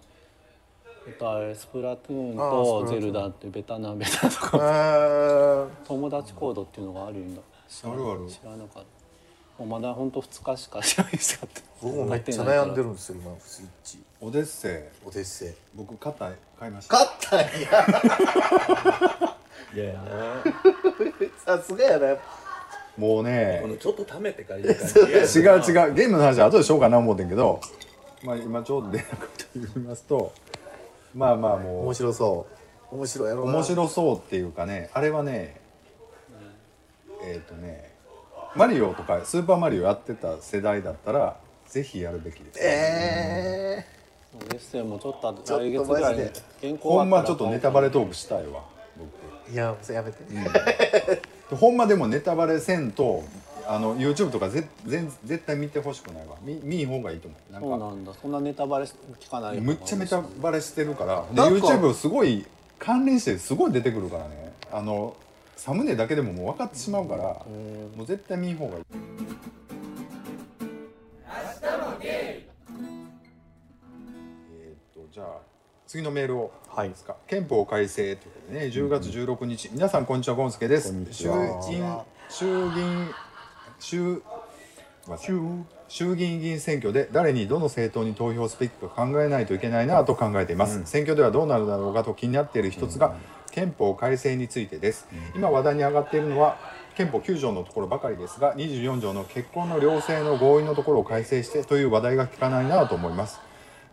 [1.54, 7.40] スプラトゥーンとゼルダってベタなベタとかえー、友達コードっていうのがあるんだ。
[7.68, 8.26] 知らあるある。
[8.28, 8.97] 知らなかった
[9.58, 11.62] もうまだ本当2日しか知らないですかって。
[11.82, 13.98] 僕もめっちゃ悩んでるんですよ今スイッチ。
[14.20, 15.06] オデッセイ。
[15.06, 15.54] オデッセイ。
[15.74, 16.96] 僕買った買いました。
[16.96, 17.46] 買ったんや。
[19.74, 20.02] いやいや。
[21.44, 22.16] さすがやな。
[22.96, 23.58] もうね。
[23.62, 24.94] このちょっと貯めてからいい感じ
[25.40, 25.94] 違う違う。
[25.94, 27.60] ゲームの話は後でしようかな思うてんけど、
[28.22, 30.32] まあ、今ちょうど出なかった言いますと。
[31.14, 32.46] まあまあも面白そ
[32.92, 32.94] う。
[32.96, 33.52] 面白いやろな。
[33.52, 34.90] う面白そうっていうかね。
[34.92, 35.60] あれはね。
[37.22, 37.97] えっ、とね
[38.54, 43.84] マリオとかスーパーマリオやってた世代だったらぜひやるべきです、え
[44.34, 50.18] オデッセイもちょっとちょっと来月ぐらいにマジ原稿ほんまちょっとネタバレトークしたいわー、いやそれやめて、
[51.50, 53.24] 僕ほんまでもネタバレせんと
[53.66, 56.36] あの YouTube とかぜ全絶対見てほしくないわ。
[56.42, 57.52] 見見ん方がいいと思う。
[57.52, 58.12] なんかそうなんだ。
[58.22, 58.86] そんなネタバレ
[59.20, 61.26] 聞かないむっちゃネタバレしてるから。
[61.30, 62.46] で YouTube すごい
[62.78, 64.54] 関連してすごい出てくるからね。
[64.72, 65.14] あの
[65.58, 68.84] サムネだけでももう分かってしまうからもう絶対見ん方がいい。
[74.52, 75.26] えーっとじゃあ
[75.88, 77.16] 次のメールをはいですか？
[77.26, 80.94] 憲法改正ということでね10月16日、皆さんこんにちはゴンスケです。
[81.10, 81.60] 衆は。
[81.68, 81.82] 議院
[82.28, 83.10] 衆議院
[83.80, 84.22] 衆
[85.88, 93.16] 衆議院議員選挙で誰にどの政党に投票すべきか考えないといけないなと考えています、選挙ではどうなるだろうかと気になっている一つが、
[93.50, 96.58] 憲法改正についてです、今話題に上がっているのは
[96.96, 103.40] 憲法9条のところばかりですが24条の結婚の両性の合意のところを改正してという話題が聞かないなと思います。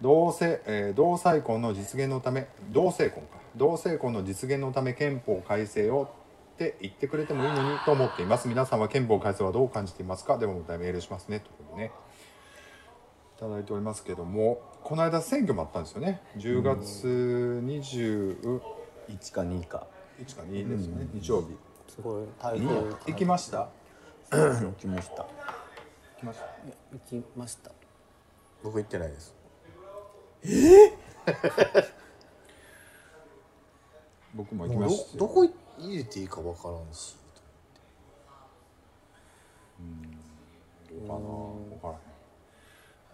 [0.02, 3.40] 同性、えー同性婚の実現のため同性婚か。
[3.56, 6.10] 同性婚の実現のため憲法改正を
[6.56, 8.48] って言ってくれてもいいのにと思っています。
[8.48, 10.38] 皆さんは憲法改正はどう感じていますか？
[10.38, 11.40] でもまたメールしますね。
[11.40, 11.92] ということでね。
[13.38, 16.22] いただいておりますけどもこの間選挙もあったんですよね。
[16.38, 18.62] 10月21
[19.10, 19.80] 1か2か。
[19.80, 19.88] か
[20.44, 21.58] 2ですよね、日曜日。
[21.88, 22.26] すごい。
[22.42, 23.70] 行きました？
[24.32, 25.24] 行きました。
[25.24, 25.30] 行
[26.20, 26.46] きました？
[27.14, 27.72] 行きました。
[28.64, 29.36] 僕行ってないです。
[34.34, 35.46] 僕も行きましたどどこ
[35.78, 37.16] 入れていいかわからんし。
[40.90, 41.20] どうかな？
[41.20, 42.00] 分からへん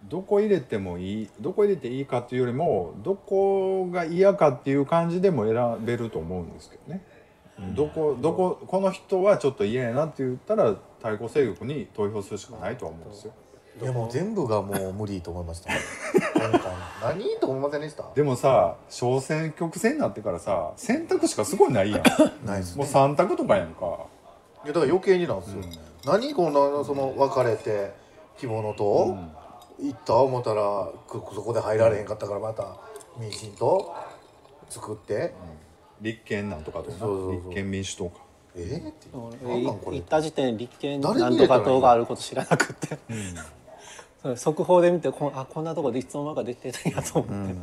[0.04, 7.04] どこ入れてもいいどこ入れていいかっていうよりもどこが嫌かっていう感じでも選べると思うんですけどね、
[7.76, 13.34] どこどここの人はちょっと嫌やなって言ったら対抗勢力に投票するしかないとは思うんですよ。
[13.82, 15.72] いやもう全部がもう無理と思いました。
[17.02, 18.04] 何と思いませんでした。
[18.14, 22.00] でもさ小選挙区制になってからさ選択肢がすごいないやん。
[22.00, 22.04] も
[22.44, 22.84] うないですね。
[22.84, 23.86] 3択とかやんか。
[24.64, 25.64] いやだから余計になんですよ、
[26.06, 27.94] 何こんなその別れて
[28.38, 29.18] 着物と、
[29.82, 32.78] 行った思ったらくそこで入られへんかったからまた
[33.20, 33.94] 民進党？
[34.70, 35.34] 作って、
[36.00, 36.98] 立憲なんとかとかな？
[37.00, 37.34] そうそうそう。
[37.50, 38.20] 立憲民主党か。
[38.56, 38.60] え？
[38.62, 42.98] ー、って行った時点で立憲なんとか党があること知らなくて、
[44.22, 47.56] それ速報で見てこあこんなとこでいつの間にかできてたんやと思って、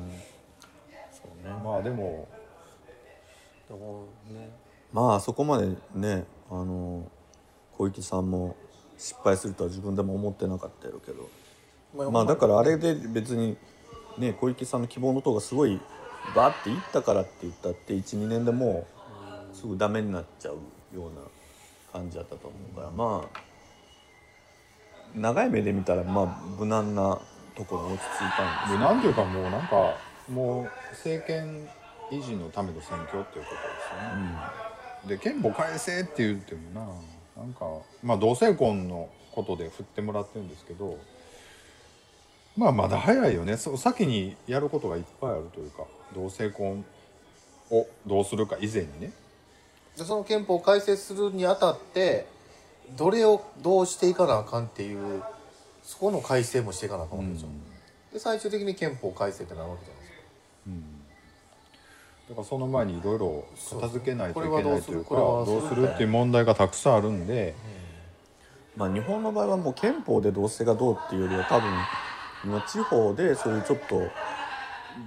[1.65, 2.29] まあでも。
[3.69, 4.51] でもね。
[4.93, 7.11] まあそこまでねあの
[7.77, 8.57] 小池さんも
[8.97, 11.29] 失敗するとは自分でも思ってなかったやろうけど
[11.95, 13.57] まあだからあれで別に
[14.19, 15.81] ね小池さんの希望の党がすごい
[16.35, 18.87] バーっていったからって言ったって12年でも
[19.53, 20.55] うすぐダメになっちゃう
[20.97, 21.23] ような
[21.93, 23.49] 感じだったと思うからまあ
[25.15, 26.27] 長い目で見たらまあ
[26.59, 27.19] 無難な
[27.57, 29.97] ところに落ち着いたんですでなんていうかもうなんか
[30.29, 31.67] もう政権
[32.11, 36.71] 維持のための選挙っていうことですよね、で憲法改正って言っても
[37.37, 37.67] ななんか
[38.03, 40.99] まあ同性婚のことで振ってもらってるんですけど
[42.59, 43.57] まあまだ早いよね。
[43.57, 46.85] そ先にやることがいっぱいあるというか同性婚
[47.71, 49.13] をどうするか以前にね。
[49.97, 52.27] でその憲法を改正するにあたって
[52.97, 55.23] どれをどうしていかなあかんっていう
[55.85, 57.49] そこの改正もしていかなあかんわけでしょ、
[58.13, 60.25] で最終的に憲法改正ってなるわけじゃないですか。
[62.31, 66.03] だからその前にいろいろ片付けないといけないというかどうするって。
[66.03, 67.55] いう問題がたくさんあるんで、
[68.77, 71.71] まあ日本の場合はもう憲法で同性がどうっていうよりは多分
[72.45, 74.03] 今地方でそういうちょっと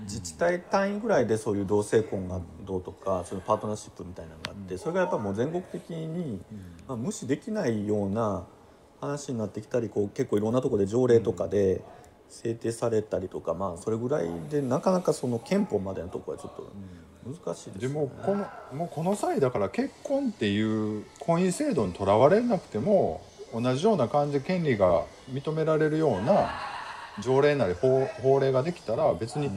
[0.03, 6.41] 自治体単位ぐらいでそういう同性婚がどうとかそういうパートナーシップみたいなのがあってそれがやっぱもう全国的に、
[6.87, 8.45] まあ、無視できないような
[8.99, 11.81] 話になってきたりこう結構いろんなところで条例とかで
[12.29, 16.71] 制定されたりとかまあそれぐらいでなかなかその憲法までのところはちょっと
[17.25, 17.93] 難しいですね。
[17.93, 23.21] もこのもうこの際だから結婚っていう婚姻制度にとらわれなくても
[23.53, 26.70] 同じような感じで権利が認められるような
[27.19, 29.49] 条例なり法法令ができたら別に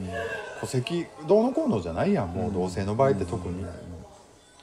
[0.59, 3.65] 戸籍どうのこうのじゃないやんもう同性の場合って特に。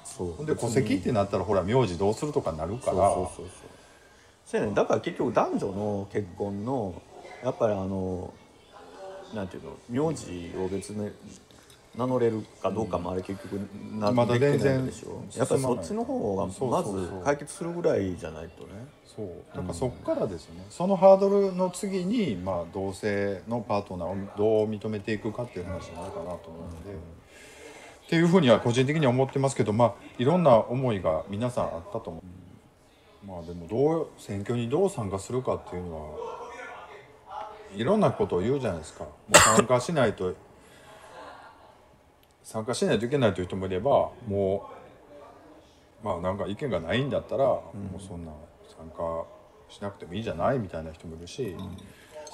[0.05, 0.44] そう。
[0.44, 2.96] で戸籍ってなったらほら名字どうするとかになるから。
[2.96, 3.46] そうそうそうそう。
[4.44, 7.00] そうやねだから結局男女の結婚の
[7.42, 8.33] やっぱりあの
[9.35, 11.11] なんていうの名字を別に
[11.96, 13.52] 名乗れるかどうかもあれ結局
[13.98, 15.22] なまだできてないでしょ。
[15.37, 18.68] やっぱりそっちの方がまず解決するぐらいじゃないとね。
[19.05, 19.28] そう。
[19.55, 26.94] だからそっからですよね、そのハードルの次に、まあ、同性のパートナーをどう認めていくかっていう話になるかなと思うので、
[28.07, 32.23] っていうふうには個人的には思ってますけどまあいろんな思いが皆さんあったと思
[33.25, 37.38] う、まあでもどう選挙にどう参加するかっていうのは
[37.77, 39.04] いろんなことを言うじゃないですか。
[39.04, 40.35] もう参加しないと
[42.43, 44.69] 参加しないといけないという人もいればも
[46.03, 47.63] うまあなんか意見がないんだったら、も
[47.97, 48.33] うそんな
[48.77, 49.25] 参加
[49.69, 51.57] しなくてもいいじゃないみたいな人もいるし、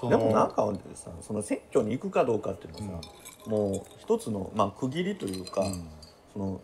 [0.00, 3.08] そでのもなんかさその選挙に行くかどうかっていうのはさ、
[3.46, 5.64] もう一つの、まあ、区切りというか、
[6.32, 6.60] その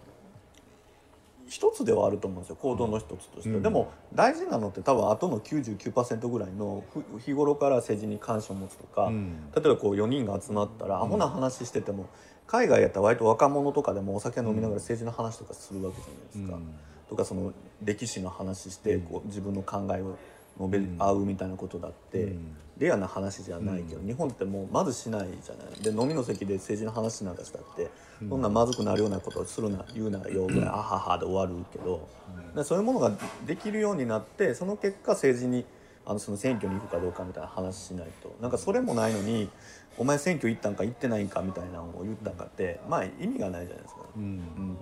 [1.46, 2.56] 一つではあると思うんですよ。
[2.56, 3.62] 行動の一つとして、うん。
[3.62, 9.50] でも大事なのって多分後の99%ぐらいのふ日頃から政治に関心を持つとか、うん。
[9.54, 12.06] 例えばこう4人が集まったら、アホな話してても
[12.46, 16.84] 海外やったら割と若者とかでもお酒飲みながら政治の話とかするわけじゃないですか。
[17.08, 20.16] とかその歴史の話してこう自分の考えを
[20.58, 22.34] 述べ合うみたいなことだって、
[22.78, 25.82] レアな話じゃないけど、日本ってもうまずしないじゃない。
[25.82, 27.90] で飲みの席で政治の話なんかしたって、
[28.28, 32.08] そんなまずくなるようなことをするな言うなよぐらい、あははで終わるけど、
[32.54, 33.12] でそういうものが
[33.46, 35.64] できるようになってその結果政治に
[36.06, 39.48] あのその選挙に行くかどうかみたいな話しないとなんかそれもないのに
[39.98, 44.00] 「お前選挙行ったんか行ってないんか」みたいなのを言ったんかってまあ意味がないじゃないですか。
[44.16, 44.76] うん。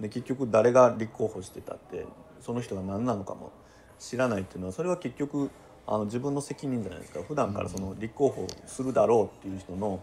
[0.00, 2.06] で結局誰が立候補してたって
[2.40, 3.50] その人が何なのかも
[3.98, 5.50] 知らないっていうのはそれは結局
[5.86, 7.22] あの自分の責任じゃないですか。
[7.22, 10.00] 普段からその立候補するだろうっていう人の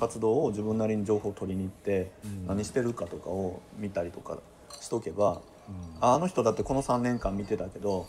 [0.00, 2.10] 活動を自分なりに情報を取りに行って
[2.46, 4.38] 何してるかとかを見たりとか
[4.80, 5.42] しとけば、
[6.00, 8.06] ああの人だってこの3年間見てたけど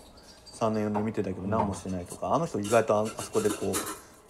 [0.54, 3.74] 3年4年見てたけど何もしてないとかあの人意外とああそこでこう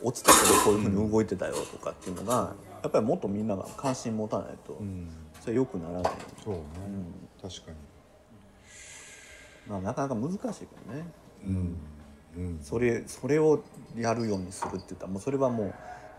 [0.02, 4.80] 落ちたけどこういうふうに動いてたよとかっていうのがやっぱりもっとみんなが関心持たないと
[5.42, 6.14] それ良くならない。
[6.44, 6.62] そうね、
[7.42, 7.78] 確かに。
[9.68, 10.50] まあ、なかなか難しいけ
[10.88, 11.06] どね、
[12.62, 13.64] それそれを
[13.96, 15.74] やるようにするって言ったらもうそれはもう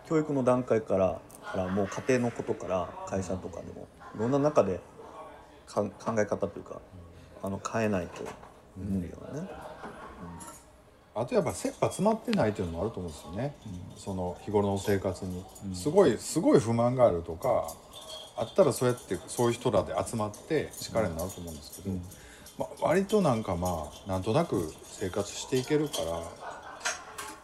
[0.09, 1.21] 教育の段階から
[1.51, 4.81] からもう家庭のことから会社とかでもいろんな中で
[5.67, 6.81] か考え方というか
[7.43, 8.23] あの変えないと
[8.77, 9.49] 無理だよね。
[11.21, 13.57] あとやっぱ切羽詰まってないっていうのもあると思うんですよね、
[13.97, 15.45] その日頃の生活に、
[15.75, 17.75] すごいすごい不満があるとか
[18.37, 21.97] あったらそうやってそういう人らで集まって力になると思うんですけど、
[22.57, 26.23] まあ、割となんかまあなんとなく生活していけるから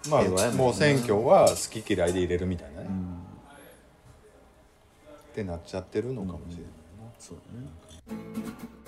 [0.08, 2.88] まあもう選挙は好き嫌いで入れるみたいなね、
[5.32, 6.68] ってなっちゃってるのかもしれないな、
[7.18, 8.83] そうだね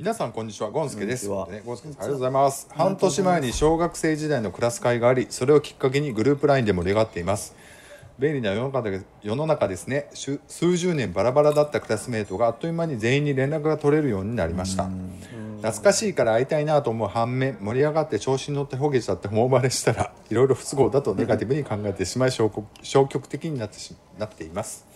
[0.00, 1.56] 皆さんこんにちはゴンスケです、こんにちは。
[1.58, 2.66] ね、ゴンスケですありがとうございます。
[2.70, 7.54] 半年前に小学生時代のクラス会がありそれをきっかけにグループ LINE で盛り上がっています。
[8.18, 10.08] 便利な世の中で世の中ですね。
[10.14, 10.40] 数
[10.78, 14.88] 十年バラバラだったクラスメートがあっという間に全員に連絡が取れるようになりました。
[15.58, 24.86] 懐かしいから会いたいなと思う反面盛り上がって調子に乗ってほげちゃって頬バレしたらいろいろ不都合だとネガティブに考えてしまい消極消極的になってしなっています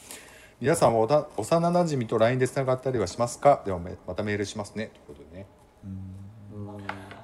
[0.61, 3.62] 皆さんはおた幼なじみと LINE でつながったりはしますか？
[3.66, 4.90] ではめまたメールしますね。
[5.07, 5.46] ということでね。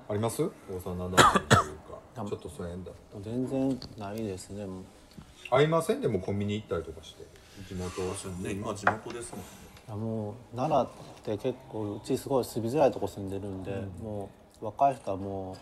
[0.08, 0.42] あります？
[0.42, 2.26] 幼なじみというか。
[2.28, 2.90] ちょっと疎遠だ。
[3.22, 4.66] 全然ないですね。
[5.48, 6.00] 会いません？
[6.00, 7.24] でもコンビニ行ったりとかして。
[7.68, 8.02] 地元
[8.42, 8.52] ね。
[8.52, 9.46] 今地元ですもんね。
[9.86, 13.72] いやもう奈良って結構うちすごい住みづらいとこ住んでるんで、
[14.02, 14.28] も
[14.60, 15.56] う若い人はもう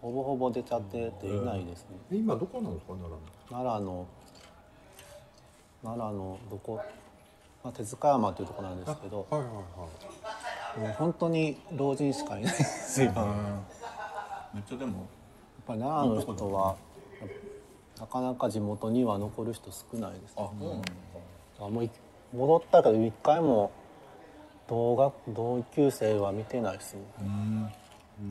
[0.00, 2.94] ほぼほぼ出ちゃってていないですね、え今どこなんですか？
[2.94, 3.20] 奈良の。
[3.50, 4.06] 奈良の
[5.82, 6.80] 奈良のどこ、
[7.62, 9.60] まあ、手塚山というところなんですけどはいはいは
[10.76, 10.80] い。
[10.80, 13.06] もう本当に老人しかいないんですよ。
[13.06, 13.14] やっ
[14.54, 15.06] めっちゃでも
[15.70, 16.76] ぱり奈良の人は
[17.98, 20.42] なかなか地元には残る人少ないです、ね、あ
[21.68, 21.90] もうい
[22.34, 23.70] 戻ったけど一回も
[24.68, 27.02] 同学同級生は見てないですね、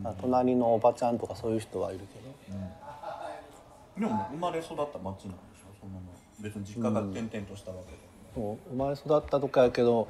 [0.04, 2.30] あ隣のおばちゃんとかそういう人はいるけど、
[4.08, 5.30] でも生まれ育った町なんでしょ？
[5.82, 5.92] その
[6.40, 7.98] 別に実家が転々としたわけで、
[8.36, 10.08] 生まれ育ったとかやけど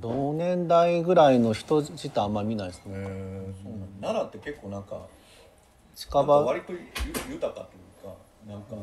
[0.00, 2.94] 同年代ぐらいの人自体あんまり見ないですね。
[2.94, 5.00] そうなんだ奈良って結構なんか
[5.94, 6.42] 近場。
[6.42, 6.78] 割とゆ
[7.32, 8.14] 豊かというか
[8.46, 8.76] なんか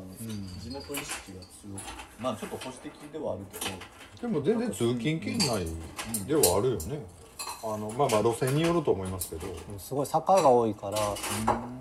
[0.59, 1.81] 地元意識が強く
[2.19, 5.65] まあちょっと保守的ではあるけどでも全然通勤圏内
[6.27, 6.99] ではあるよね。
[7.63, 9.47] あのまあまあ路線によると思いますけど。
[9.77, 10.97] すごい坂が多いから、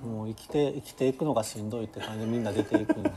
[0.06, 3.10] もう生きて生きていくのがしんどいって感じでみんな出ていくんで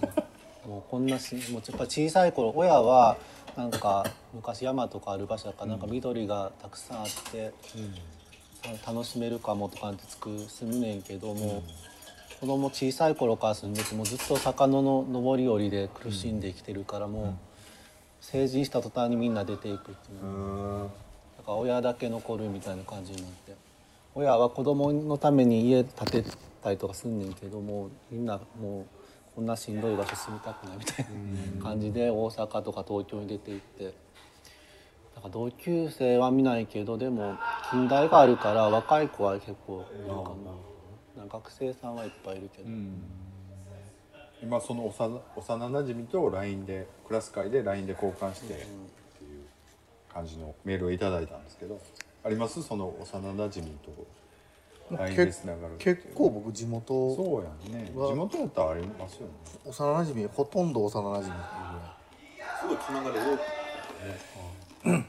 [0.68, 3.18] もうこんなしもうやっぱ小さい頃親は
[3.57, 7.53] なんか昔山とかある場所だからなんか緑がたくさんあって、
[8.86, 11.64] 楽しめるかもとかってつく住むねんけども、
[12.39, 17.34] 子供小さい頃から住んでてもうずっと坂のの上り下りで苦しんで生きてるからもう、
[18.22, 20.26] 成人した途端にみんな出ていくっていう。
[20.26, 20.89] の
[21.38, 23.53] だから親だけ残るみたいな感じになって。
[24.16, 26.30] 親は子供のために家建て
[26.64, 28.86] たりとかすんねんけどもみんなもう
[29.36, 31.05] こんなしんどい場所住みたくないみたい
[31.57, 33.86] な感じで大阪とか東京に出て行って。
[33.86, 37.36] だから同級生は見ないけどでも
[37.69, 40.34] 近代があるから若い子は結構いるか
[41.15, 42.69] な学生さんはいっぱいいるけど、
[44.41, 48.67] 今その幼幼なじみと LINE でクラス会で LINE で交換してっていう
[50.11, 51.79] 感じのメールをいただいたんですけど
[52.23, 52.63] あります？
[52.63, 53.91] その幼なじみと
[55.77, 57.91] 結構僕地元そうやんね。
[57.93, 59.34] 地元だったらありますよね。
[59.65, 61.21] 幼馴染ほとんど幼馴染。
[61.21, 65.05] っていうすごいつながり多くぐらい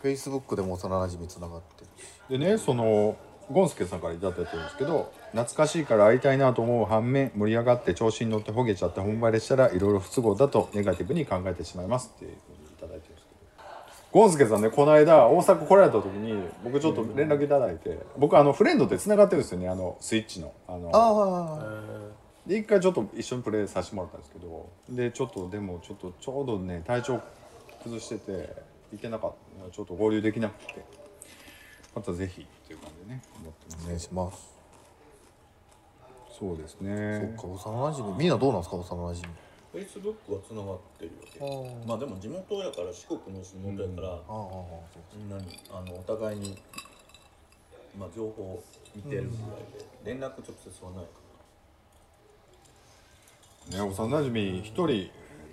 [0.00, 2.08] フェイスブックでも幼馴染つながってるし。
[2.30, 3.16] でねその
[3.50, 12.36] ゴンスケさんからいただいてるんですけど懐かしいから会いたいなと思う反面盛り上がって調子に乗ってほげちゃって本番でしたらいろいろ不都合だとネガティブに考えてしまいますっていう
[14.10, 20.90] ゴンスケさんねこの間大阪来られた時に僕ちょっと連絡いただいて僕あのフレンドでつながってるんですよねあのスイッチのあの。
[20.92, 22.08] あ
[22.46, 27.20] で一回ちょっと一緒にプレーさせてもらったんですけどでちょっとでもちょっとちょうどね体調
[27.82, 28.56] 崩してて
[28.92, 29.32] 行けなかっ
[29.66, 30.82] たちょっと合流できなくて
[31.94, 33.78] またぜひっていう感じでね思ってます。
[33.82, 34.58] あお願いします。
[36.38, 38.16] そうですそねっか幼馴染。
[38.16, 39.28] みんなどうなんですか幼馴染
[39.78, 46.58] フェイスブックはつながってるわけまあでも地元やから四国の地元やから、ああああそんなにあのお互いに、
[47.96, 48.64] まあ、情報を
[48.96, 49.36] 見てるぐらい
[50.04, 51.04] で、連絡直接はない
[53.70, 55.06] かね幼馴染一人、えっ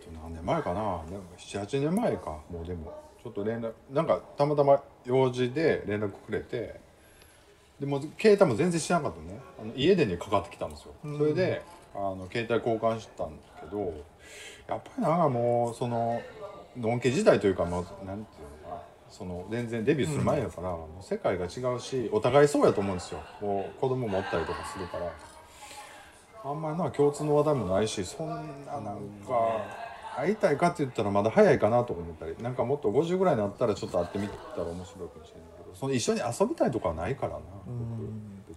[0.04, 1.02] と、何年前かな。
[1.38, 2.40] 78年前か。
[2.50, 6.80] もうでもちょっと連絡なんかたまたま用事で連絡くれて
[7.80, 9.40] でもう携帯も全然知らなかったのね。
[9.62, 11.62] あの家でにかかってきたんですよ、それで
[11.94, 13.94] あの携帯交換したんですけど
[14.68, 16.22] やっぱりなんかもうその
[16.78, 23.22] のんけ時代というかもうなんていうのかなその全然デビューする前やから、もう世界が違うしお互いそうやと思うんですよ。
[23.42, 25.12] もう子供もおったりとかするから。
[26.48, 29.66] あんまりな共通の話題もないしそんななんか
[30.16, 37.40] 会いたいかって言ったらまだ早いかなとか思ったりなんかもっと50ぐらいになったらちょっと会ってみたら面白いかもしれないけどその一緒に遊びたいとかはないからな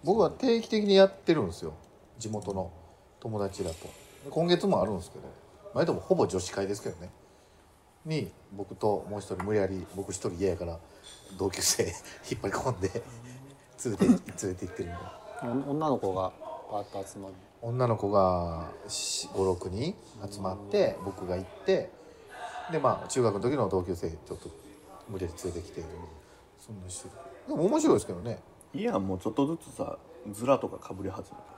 [0.03, 1.73] 僕は定期的にやってるんですよ。
[2.19, 2.71] 地元の
[3.19, 3.75] 友達らと。
[4.29, 5.23] 今月もあるんですけど
[5.73, 7.09] 前でもほぼ女子会ですけどね。
[8.05, 10.79] に僕ともう一人無理やり僕一人嫌やから
[11.37, 12.89] 同級生引っ張り込んで
[13.85, 14.19] 連れて連れ
[14.55, 16.31] て行ってるんで女の子が
[16.71, 17.33] バーッと集まる。
[17.61, 19.93] 女の子が56人
[20.31, 21.91] 集まって僕が行って
[22.71, 24.49] でまあ中学の時の同級生ちょっと
[25.09, 25.83] 無理やり連れてきて
[26.57, 27.15] そんなしてる
[27.49, 28.39] でも面白いですけどね。
[28.73, 28.79] な。
[28.79, 29.97] いやもうちょっとずつさ
[30.31, 31.48] ズラとかかぶり始めてさ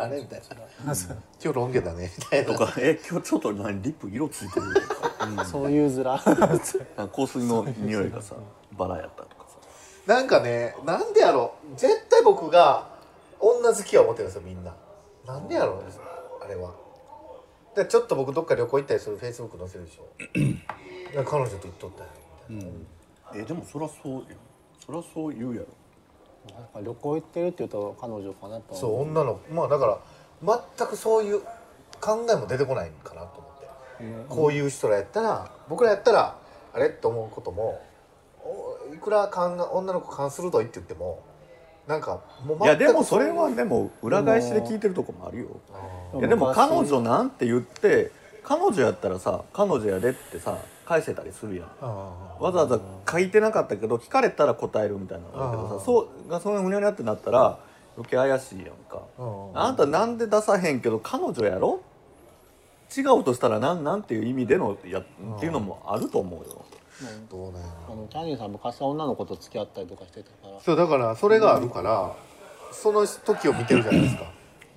[0.00, 0.46] あれみたいな。
[0.84, 2.52] 今日ロン毛だねみたいな。
[2.52, 5.44] とかえ今日ちょっと何リップ色ついてるとか。
[5.44, 6.04] そういう面。
[6.04, 6.28] なんか
[7.08, 8.34] 香水の匂いがさ
[8.72, 9.56] バラやったとかさ。
[10.06, 11.78] なんかねなんでやろう。
[11.78, 12.88] 絶対僕が
[13.38, 14.74] 女好きは思ってるんですよみんな。
[15.26, 15.84] なんでやろう
[16.42, 16.74] あれは。
[17.76, 20.06] でちょっと僕どっか旅行行ったりするフェイスブック載せるでしょ。
[21.24, 22.10] 彼女と行っとったよ
[22.48, 22.70] みたい
[23.38, 24.22] な、えでもそりゃそうやん
[24.84, 25.66] そりゃそう言うやろ
[26.48, 29.98] なんか旅行行ってるって言うと彼女かなとそう思女のまあだから
[30.78, 31.40] 全くそういう
[32.00, 36.38] 考えも出てこないかなと思って、こういう人らやったら僕らやったら
[36.72, 37.82] あれって思うことも
[38.42, 41.22] おいくら勘が女の子勘鋭いって言っても
[41.86, 45.46] なんかもういやでもそれはでも裏返しで聞いてるとこもあるよ。
[46.14, 48.12] あいやでも彼女なんて言って
[48.42, 50.56] 彼女やったらさ彼女やでってさ
[50.90, 51.66] 返せたりするやん。
[52.42, 57.60] わざわざ書いてなかったけど聞かれたら答えるみたいなのがあるけどさそうがそのふにゃにゃってなったら
[57.96, 59.02] 余計怪しいやんか。
[59.16, 61.80] うんあんたなんで出さへんけど彼女やろ？
[62.96, 65.04] 違うとしたらなんなんていう意味でのやっ
[65.38, 66.64] ていうのもあると思うよ。
[67.30, 70.60] どうねあのキャニーさん昔は女の子と付き合ったりとかしてたから。
[70.60, 72.16] そうだからそれがあるから、
[72.72, 74.24] その時を見てるじゃないですか。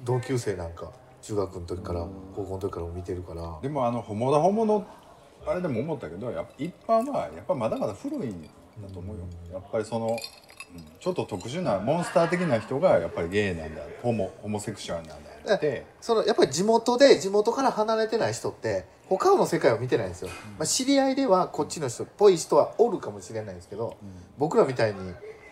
[0.03, 0.91] 同級生なんか
[1.23, 2.05] 中学の時から
[2.35, 3.57] 高校の時からも見てるから。
[3.61, 4.85] でもあのホモだホモの
[5.45, 8.49] あれでも思ったけどやっぱ一般はやっぱまだまだ古いんだ
[8.93, 10.17] と思うよ、やっぱりその、うん
[10.99, 15.85] ちょっと特殊なモンスター的な人がやっぱりゲイなんだホモホモセクシュアルなんだって。
[16.01, 23.97] そのやっぱり地元で地元から離れてない人って他の世界を見てないんですよ、まあ、知り合いではこっちの人っぽい人はおるかもしれないんですけど、
[24.39, 24.99] 僕らみたいに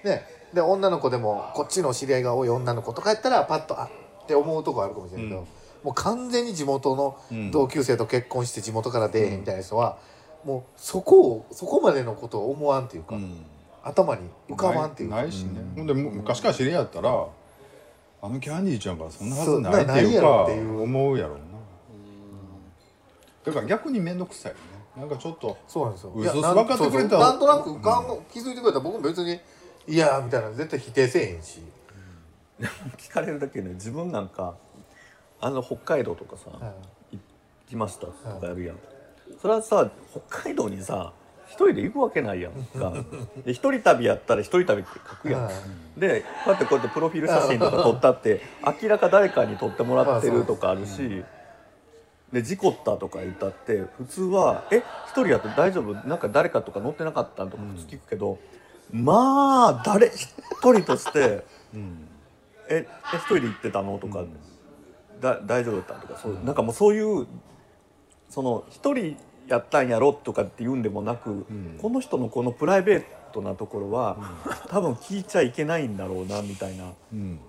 [0.03, 3.91] ねで女の子でもこっちの知り合いが多い女の子とかやったらパッとあ
[4.23, 5.47] って思うとこあるかもしれないけど、うん
[5.83, 7.51] もう完全に地元のうん。
[7.51, 9.97] 同級生と結婚して地元から出えへんみたいな人は、
[10.45, 13.45] もうそこをそこまでのことを思わんっていうか、うん。
[13.83, 15.15] 頭に浮かばんっていうか。
[15.15, 20.81] ないないしね、ほんでむ昔から知り合ったらあのキャンディーちゃんからそんなはずないってないうかろっていう。
[20.81, 21.43] 思うやろうな。
[23.43, 24.63] だから逆に面倒くさいよね。
[24.97, 26.11] なんかちょっとそうなんですよ。
[26.11, 27.19] 分かってくれたらそうそう。
[27.19, 28.05] なんとなくかん。
[28.31, 29.39] 気づいてくれたら僕も別に
[29.87, 31.61] 「いや」みたいな絶対否定せえへんし、
[32.97, 34.53] 聞かれるだけで自分なんか
[35.41, 36.51] あの北海道とかさ、
[37.11, 37.19] 行
[37.67, 38.77] きましたとかやるやん、
[39.41, 41.13] それはさ北海道にさ
[41.47, 42.93] 一人で行くわけないやんか。
[43.45, 45.53] で一人旅やったら一人旅って書くやん、はい
[45.99, 48.41] でこうやってこうやってプロフィール写真とか撮ったって
[48.81, 51.23] 明らか誰かに撮ってもらってるとかあるし、
[52.31, 54.77] で事故ったとか言ったって普通は「え
[55.07, 56.07] 一人やって大丈夫？
[56.07, 58.39] なんか誰かとか乗ってなかった?」とか普通聞くけど、
[58.93, 60.29] まあ誰一
[60.61, 61.43] 人として
[62.69, 64.23] 「ええ一人で行ってたの?」とか、
[65.21, 67.27] だ大丈夫だった?」とかそうなんかもうそういう
[68.29, 69.15] その一人
[69.47, 71.45] やったんやろとかって言うんでもなく、
[71.81, 73.03] この人のこのプライベー
[73.33, 74.15] トなところは、
[74.69, 77.39] 多分聞いちゃいけないんだろうなみたいなうん。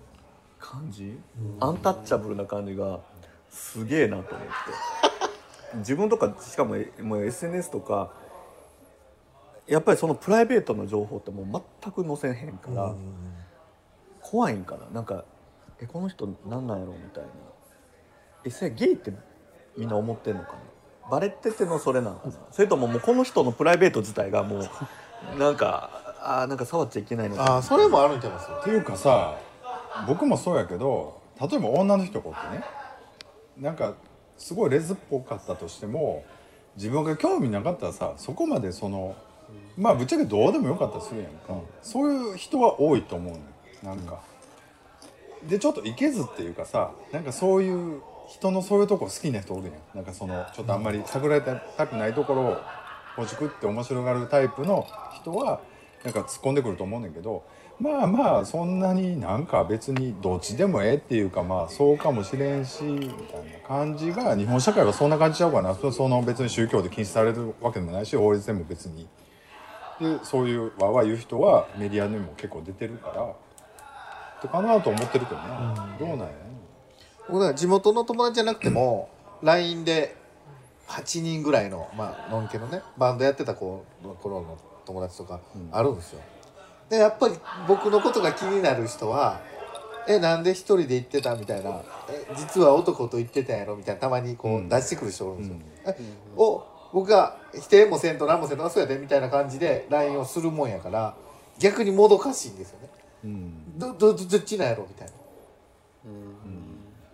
[0.58, 1.16] 感じ、
[1.60, 2.98] アンタッチャブルな感じが
[3.50, 5.78] すげえなと思って。
[5.78, 8.10] 自分とかしかももう SNS とか
[9.68, 12.92] やっぱりそのプライベートの情報ってもう全く載せへんから、
[14.20, 14.86] 怖いんかな。
[14.92, 15.24] なんか
[15.78, 17.30] えこの人なんなんやろみたいな
[18.44, 19.12] えそれゲイって
[19.76, 20.58] みんな思ってんのかな？
[21.10, 22.34] バレててのそれなのかな？
[22.50, 24.68] それとももうこの人のプライベート自体がもう
[25.38, 25.90] なんか
[26.20, 29.36] あーなんか触っちゃいけないのかああそれもあるんちゃいますっていうかさ
[30.06, 32.64] 僕もそうやけど例えば女の人がおってね
[33.58, 33.94] なんか
[34.38, 36.24] すごいレズっぽかったとしても
[36.76, 39.14] 自分が興味なかったらさそこまでその
[39.76, 43.44] まあぶっちゃけどうでもよかったりするやんか、そういう人は多いと思うのよ。
[43.82, 44.20] なんか、
[45.46, 48.00] でちょっといけずっていうかさなんかそういう
[48.32, 49.74] 人のそういうとこ好きな人おるやん。
[49.94, 52.56] なんかそのちょっとあんまり探られたくないところを
[53.14, 55.60] ほじくって面白がるタイプの人は
[56.02, 57.44] なんか突っ込んでくると思うねんけど
[57.78, 65.74] まあまあそんなになんか別にどっちでもええっていうかまあそうかもしれんしみたいな感じが日本社会はそんな感じちゃうかな。
[65.74, 69.06] そその別に宗教で禁止されるわけでもないし法律でも別に。
[70.00, 73.34] でそういうわわ言う人はメディアにも結構出てるからっ
[74.40, 76.51] てかなと思ってるけどな、どうなんやね
[77.32, 79.08] 僕なんか地元の友達じゃなくても
[79.42, 80.14] LINE で
[80.86, 86.20] 8人ぐらいのまあのんけのねバンドやってた子の頃の友達とかあるんですよ、
[86.90, 87.34] でやっぱり
[87.68, 89.40] 僕のことが気になる人は
[90.08, 91.80] 「えなんで一人で行ってた?」みたいな
[92.10, 95.56] 「え実は男と行ってたんやろ?」みたいなたまにこう出してくる人おるんですよ、
[95.86, 95.96] え
[96.36, 101.14] を僕が否定もせんと何もせんとあそうやでみたいな感じで LINE をするもんやから
[101.58, 102.88] 逆にもどかしいんですよね
[103.24, 105.21] うんどどどどっちなんやろみたいな。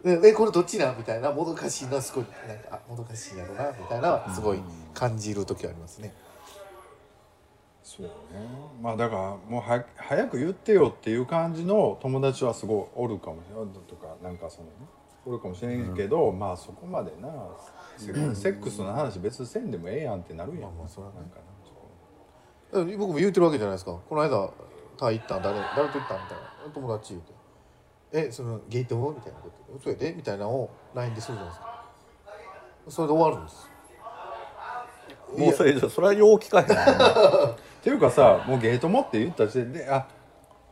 [0.04, 0.96] でえこれどっちなん？
[0.96, 2.24] みたいなもどかしいなすごい。
[2.46, 4.60] なんかあもどかしいやろなみたいなすごい
[4.94, 6.14] 感じる時はありますね。
[7.82, 8.12] そうね。
[8.80, 14.72] まあだからもうは早く言ってよっていう感じの友達はすごいおるかもしれないとかなんかそのね
[15.26, 17.28] おるかもしれんけど、まあそこまでな
[17.96, 21.14] セセックスの話別にせんでもええやんってなるやん、まあまあそらね。
[22.72, 23.98] なんかなえ僕も言うてるわけじゃないですか。
[24.08, 24.50] この間
[24.96, 26.18] タイ行ったん誰誰と行ったん？
[26.22, 26.72] みたいな。
[26.72, 27.32] 友達言うて
[28.12, 31.84] 「えそのゲイ友?」みたいなこと「そうやで」みたいなのを LINE でするじゃないですか。
[32.88, 33.68] それで終わるんです。
[35.36, 36.66] もうそれそれはよう聞かへん
[37.52, 40.06] っていうかさもうゲートもって言った時点であ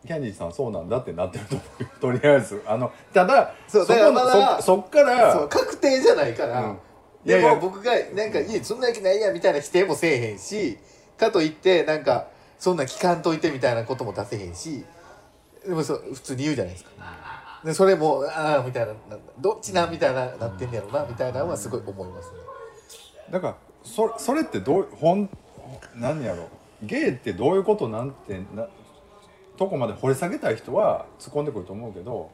[0.07, 1.89] キャンディーさんそうなんだってなってると思うよ。
[2.01, 2.63] とりあえず。
[2.67, 6.79] あのただそうこだからまだそそっから確定じゃないから、うん。
[7.25, 7.55] いでやいや。
[7.55, 10.79] も僕がなんか「いやそんなわけないや」みたいな否定もせえへんし
[11.19, 12.29] かといってなんか
[12.59, 14.85] そんなん聞かんといてみたいなことも出せへんし
[15.67, 16.91] でもそう普通に言うじゃないですか。
[17.65, 22.37] でそれもああみたいななどっちなんみたいななってんやろなみたいなのはすごい思いますね。
[23.31, 25.29] だからそそれってどうほん
[25.95, 26.49] 何やろ
[26.83, 28.67] ゲイってどういうことなんてな
[29.57, 32.31] とこまで掘り下げたい人は突っ込んでくると思うけど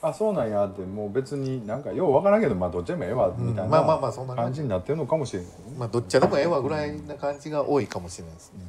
[0.00, 5.56] あそうなんやってもう別になんかようわからんけどまあどっちでもええわみたいまあまあまあそんなな感じになってるのかもしれないね。
[5.78, 8.64] まあどっちでもええわぐらいな感じが多いかもしれないですね。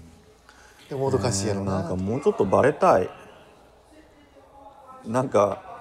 [0.89, 1.81] でもどかしいやろな。
[1.81, 3.09] なんかもうちょっとバレたい
[5.07, 5.72] なんか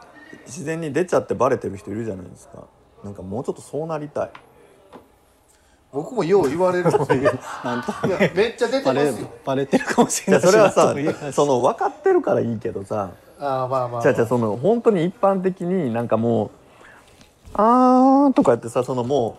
[0.52, 2.64] 自然に出ちゃってバレてる人いるじゃないですか
[3.02, 4.30] なんかもうちょっとそうなりたい
[5.92, 7.16] 僕もよう言われるんですよ。
[7.16, 7.22] い
[7.64, 9.28] なんとやめっちゃ出てますよ。
[9.44, 10.94] バレてるかもしいれないやそれはさ
[11.32, 14.02] その分かってるからいいけどさああまあまあ。
[14.02, 16.50] じゃあじゃあその本当に一般的になんかもう
[17.54, 19.36] 「あー」とかやってさそのも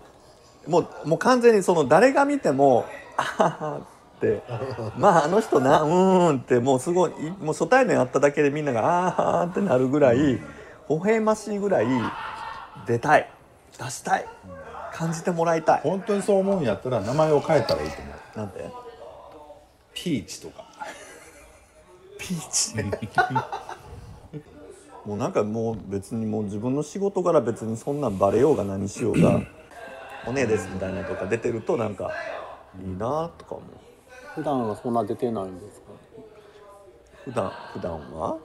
[0.67, 2.85] うもうもう完全にその誰が見ても
[3.17, 3.77] 「あはは」
[4.17, 4.43] って
[4.97, 8.81] 「まああの人なうーん」ってもうすごいいもう初対面あっただけでみんなが
[9.41, 10.39] 「あー」ってなるぐらい
[10.89, 11.87] 微笑ましいぐらい
[12.85, 13.29] 出たい。
[13.77, 14.25] 出したい。
[14.93, 15.81] 感じてもらいたい。
[15.81, 18.37] 本当にそう思うんやったら名前を変えたらいいと思う。
[18.37, 18.69] なんで
[19.93, 20.65] ピーチとか。
[22.17, 22.75] ピーチ。
[25.05, 29.41] もうなんかもう別にもう自分の仕事柄別にそんなんバレようが何しようが
[30.25, 32.09] 「おねえです」みたいなとか出てるとなんか
[32.81, 33.61] いいなとか思う。
[34.35, 35.82] 普段はそんな出てないんですか？
[37.23, 38.37] 普段普段は？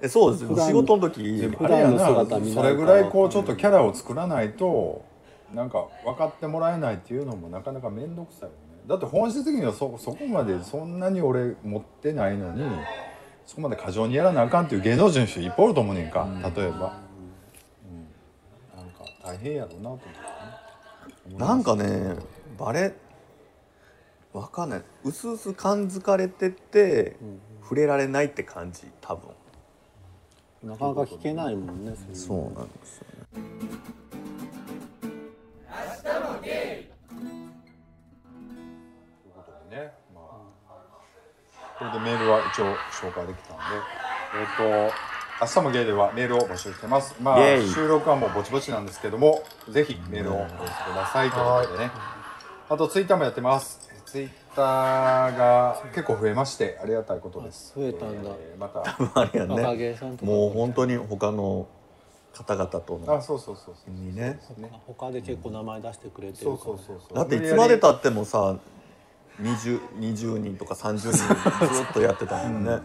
[0.00, 0.66] えそうですよ普段。
[0.68, 5.04] 仕事の時普段のあれやな姿見それぐらいこうちょっとキャラを作らないと
[5.54, 8.54] なんか分かってもらえないっていうのもなかなか面倒くさいよね。
[8.86, 12.62] だって本質的にはそそこまでそんなに俺持ってないのに
[13.44, 16.78] そこまで過剰にやらなあかんっていう芸能人の人いっぱいおると思うねんか例えば、うん、
[18.76, 21.54] なんか大変やろうなと思ってねな。
[21.54, 22.16] んかね
[22.58, 22.94] バレ
[24.32, 24.82] わかんない。
[25.04, 27.16] うすうす感づかれてて
[27.66, 29.28] 触れられないって感じ多分。
[30.62, 33.16] なかなか聞けないもんねそそうなんですよね。
[33.32, 33.70] とい
[39.30, 40.76] うことでねまあ。
[41.76, 43.62] これでメールは一応紹介できたんで。
[44.38, 44.94] えっ、と
[45.40, 47.16] 明日もゲイではメールを募集してます。
[47.20, 47.38] まあ
[47.74, 50.60] 収録はもうぼちぼちなんですけどもぜひメールをお寄せく
[50.94, 51.90] ださいということでね。
[52.68, 53.80] あとツイッターもやってます。
[54.06, 57.72] ツイッターが結構増えましてありがたいことです。
[57.76, 58.30] 増えたんだ。
[58.38, 58.82] えーまた。
[59.14, 61.68] あれや若ねもう本当に他の
[62.32, 64.38] 方々とのあそうそうそうそうにね。
[64.86, 68.56] 他で結構名前出してくれてそうるからそうそうそうだっていつまでたってもさ
[69.40, 71.12] 20, 20人とか30人
[71.74, 72.78] ずっとやってたもんね、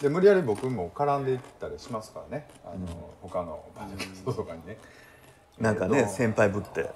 [0.00, 2.48] で無理やり僕も絡んでいったりしますからね。
[2.64, 2.86] あの、
[3.20, 3.90] 他のバン
[4.24, 4.78] ドとかにね。
[5.58, 6.90] なんかねえっと先輩ぶって。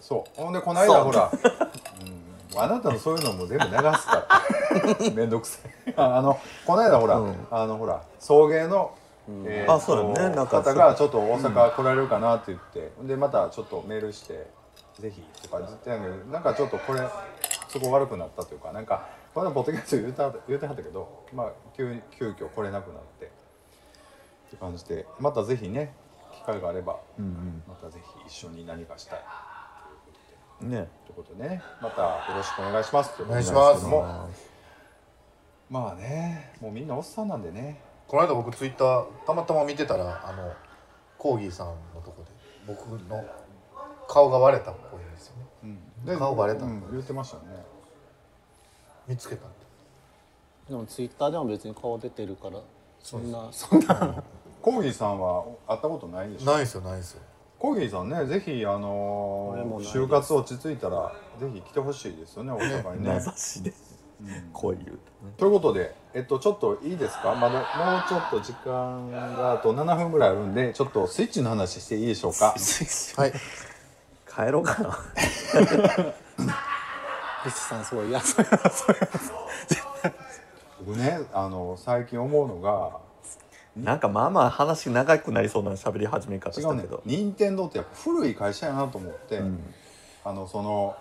[0.00, 0.40] そう。
[0.40, 2.23] ほんでこの間ほら、うん、
[2.56, 5.10] あなたのそういうのも全部流すから。
[5.14, 5.94] めんどくさい。
[5.96, 8.92] あのこの間ほら、あのほら送迎の、
[9.28, 10.34] えーあそうだね。
[10.36, 14.50] なんか方がちょっと大阪来られるかなって言って、でまたちょっとメールして
[14.98, 17.00] 「ぜひ」とかずっとやんけどなんかちょっとこれ
[17.68, 21.46] そこ悪くなったというかなんかこの間ポッドキャスト言うた言うてはったけどまあ
[21.76, 23.28] 急急遽来れなくなってっ
[24.50, 25.94] て感じでまたぜひね
[26.32, 26.98] 機会があれば、
[27.66, 29.20] またぜひ一緒に何かしたい
[30.70, 30.88] ね。
[31.06, 33.22] ということでねまたよろしくお願いします。
[33.22, 33.84] お願いします。
[33.84, 34.28] も。
[35.70, 37.80] まあねもうみんなおっさんなんでね。
[38.06, 40.52] この間僕ツイッターたまたま見てたらあの
[41.16, 42.30] コーギーさんのとこで
[42.66, 43.24] 僕の
[44.06, 45.34] 顔が割れたっぽいんですよ
[45.64, 45.76] ね。
[46.04, 47.42] で顔バレたうん言ってましたね。
[49.08, 49.46] 見つけた
[50.68, 52.58] でもツイッターでも別に顔出てるから
[53.00, 54.22] そんなそんな
[54.62, 56.46] コーギーさんは会ったことないでしょ？
[56.46, 57.22] ないですよないですよ
[57.64, 63.08] コーギーさんねぜひあのー就活落ち着いたらぜひ来てほしいですよね大阪にね。
[63.08, 63.72] 名指しで
[64.52, 64.98] 声言う
[65.38, 67.34] ということで、えっと、ちょっといいですか？
[67.34, 72.54] まだもうちょっと時間があと7分ぐらいあるんでちょっとスイッチの話していいでしょうか？
[73.16, 73.32] はい。
[74.30, 74.98] 帰ろうかな。
[77.46, 78.98] リスさんすごい嫌そうやなそれ
[80.86, 82.98] 僕ねあの最近思うのが
[83.76, 89.42] なんかまあまあ話長くなりそうな喋り始め方したけど、任天堂ってやっぱ古い会社やなと思って、
[90.24, 90.96] あのその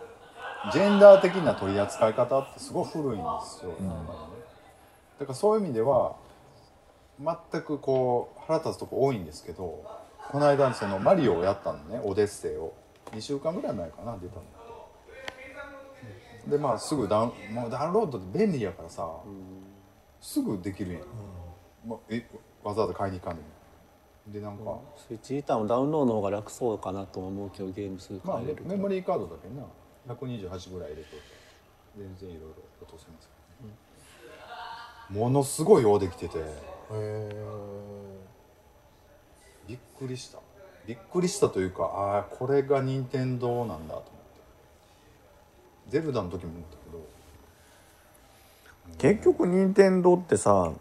[0.71, 4.05] ジェンダー的な取り扱い方ってすごい古いんですよ、なん。
[4.05, 6.15] だからそういう意味では
[7.19, 9.85] 全くこう腹立つとこ多いんですけど
[10.31, 12.73] この間そのマリオをやったのねオデッセイを。
[13.11, 14.41] 2週間ぐらい前かな出たの。
[16.47, 19.07] でまあすぐダウンもうダウンロードって便利やからさ、
[20.19, 21.03] すぐできるやん、
[21.87, 22.27] まあ、え
[22.63, 23.47] わざわざ買いに行かんでも。
[24.27, 29.65] でなんか、スイッチギターもダウンロードの方が楽そうかなとも思うけどゲームするまあ変えれるメモリーカードだけな。
[30.07, 31.25] 128ぐらい入れといて
[31.97, 32.47] 全然いろいろ
[32.81, 33.73] 落とせますからね、
[35.09, 36.39] ものすごいようできてて。
[36.39, 36.43] へ
[36.91, 37.43] え
[39.67, 40.39] びっくりした。
[40.85, 44.11] びっくりしたというかああこれが任天堂なんだと思って。
[45.89, 47.01] ゼルダの時も思ったけど。
[48.97, 50.73] 結局任天堂ってさ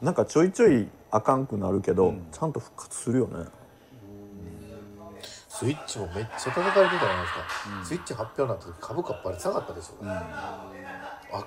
[0.00, 3.46] なんかちょいちょいあかんくなるけど、ちゃんと復活するよね。
[5.48, 10.72] スイッチもめっちゃ叩かれてたじゃないですか、スイッチ発表になった時株価バリ下がったでしょ、あ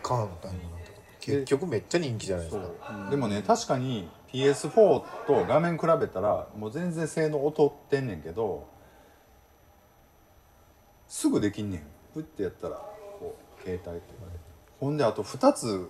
[0.03, 0.83] かんみたいにな
[1.19, 3.09] 結局めっちゃ人気じゃないですか。
[3.09, 8.67] でもね確かに PS4 と画面比べたらもう全然性能劣ってんねんけど
[11.07, 11.83] すぐできんねん。
[12.13, 12.75] プッてやったら
[13.19, 14.37] こう携帯とかで
[14.79, 15.89] ほんであと2つ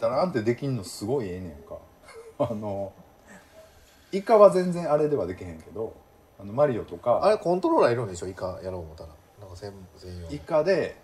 [0.00, 1.78] ダランってできんのすごいええねんか。
[2.50, 2.92] あの
[4.12, 5.94] イカは全然あれではできへんけど
[6.38, 9.10] あのマリオとかあれコントローラーいるんでしょイカやろう思ったら。
[9.40, 10.96] なんか専専用イカで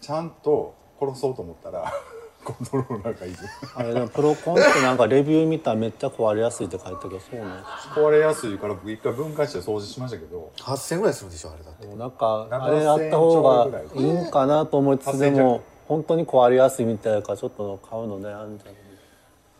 [0.00, 1.92] ちゃんと殺そうと思ったら
[2.44, 3.36] コントローラーがいる。
[3.74, 10.50] あれでもプロコンってなんかレビュー見たらめっちゃ壊れやすいって書いてたけどそうなんです壊れやすいから僕一回分解して掃除しましたけど。
[10.56, 11.86] 8000ぐらいするでしょあれだって。
[11.96, 18.87] なんか7000あれやった方がいいんかなと思いつつで8000も本当に壊れやすいみたいだからちょっと買うの悩んじゃう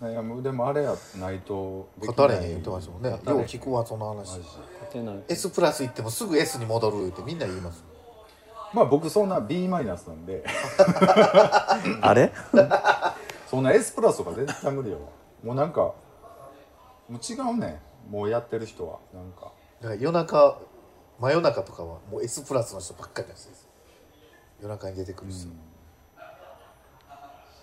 [0.00, 2.40] 悩むでもあれやないとでき語ない。
[2.40, 3.46] れへん言ってましたもんねよう語れへん。
[3.46, 4.16] 聞くわその話。
[4.16, 5.22] マジ勝てない。
[5.28, 7.84] S プラス行ってもすぐ S に戻るってみんな言います。
[8.72, 10.44] まあ僕そんな B マイナスなんで。
[12.00, 12.32] あれ？
[13.50, 14.98] そんな S プラスとか絶対無理よ。
[15.42, 15.94] もうなんかも
[17.10, 18.12] う違うねん。
[18.12, 18.98] もうやってる人は。
[19.12, 19.52] なんか。
[19.80, 20.58] だから夜中
[21.18, 23.66] 真夜中とかはもう S プラスの人ばっかりなんです
[24.60, 25.48] 夜中に出てくる人、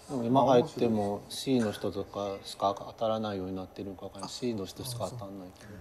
[0.10, 4.30] 今入っても C の人とかしか当たらないようになってるんかわかんない。
[4.30, 5.72] C の人しか当たんないけど。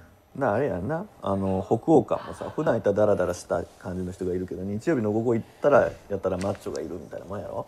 [0.46, 1.06] なあれやんな。
[1.22, 7.66] あの北欧館もさ普段いたらダラダラした感じの人がいるけど日曜日の午後行ったらやったらマッチョがいるみたいなもんやろ？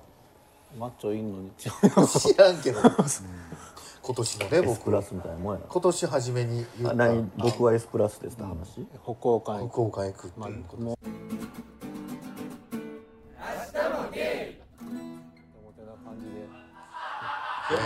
[0.78, 2.80] マッチョいんのに違知らんけど。
[4.06, 5.66] 今年のね S 僕プラスみたいなもんやろ？
[5.68, 6.96] 今年初めに言あった。
[6.96, 11.15] 何僕は S プラスですって話、う北欧館福岡へ行くっていうこともう表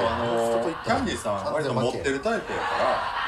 [0.02, 2.64] な感じででもキャンディーさん割と持ってるタイプやか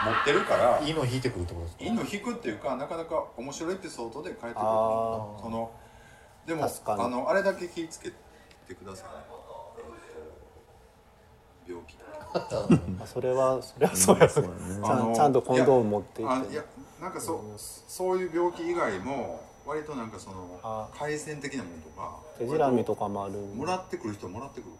[0.04, 1.84] ら持ってるからいいの引いてくるってことですか。
[1.84, 5.70] いいの引くっていうかなかなか面白いエピソードで書いてくるその
[6.46, 8.10] でもあのあれだけ気ぃつけ
[8.66, 9.08] てください。
[11.68, 11.96] 病気
[13.06, 14.56] それはそれはそうや、そうだね。
[14.82, 16.34] ちゃあのんとコンドーム持っていって。
[16.34, 16.64] あいや
[17.00, 23.34] なんかそそういう病気以外も割となんかそのあ改善的なものとか手じらみとかもある。
[23.34, 24.78] もらってくる人はもらってくるか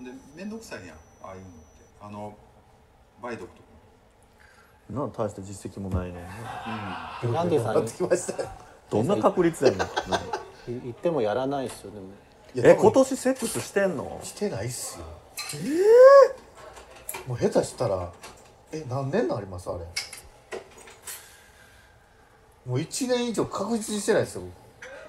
[0.00, 1.58] らで面倒くさいやんああいうのって
[2.02, 2.36] あの
[3.22, 3.64] 梅毒とか。
[4.90, 6.22] な大した実績もないね。
[7.32, 7.74] ランディさん。
[7.74, 8.50] なってきましたよ
[8.90, 9.80] どんな確率やねん。
[9.80, 9.84] い
[10.66, 12.06] 言ってもやらないっすよでも。
[12.54, 14.20] いやえ今年セックスしてんの？
[14.22, 15.04] してないっすよ。
[17.26, 18.12] もう下手したら
[18.72, 19.86] え何年なりますあれ？
[22.66, 24.42] もう1年以上確実にしてないですよ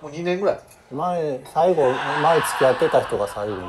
[0.02, 0.60] もう2年ぐらい。
[0.94, 3.62] 前最後前付き合ってた人が最後に。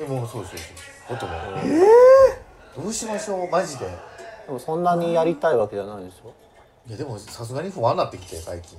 [0.00, 1.72] えもうそうですそうですだっても
[2.78, 3.50] うどうしましょう？
[3.50, 3.86] マジで。
[4.46, 6.32] でもそんなにやりたいわけじゃないでしょ
[6.88, 8.78] いやでもさすがに不安になってきて最近。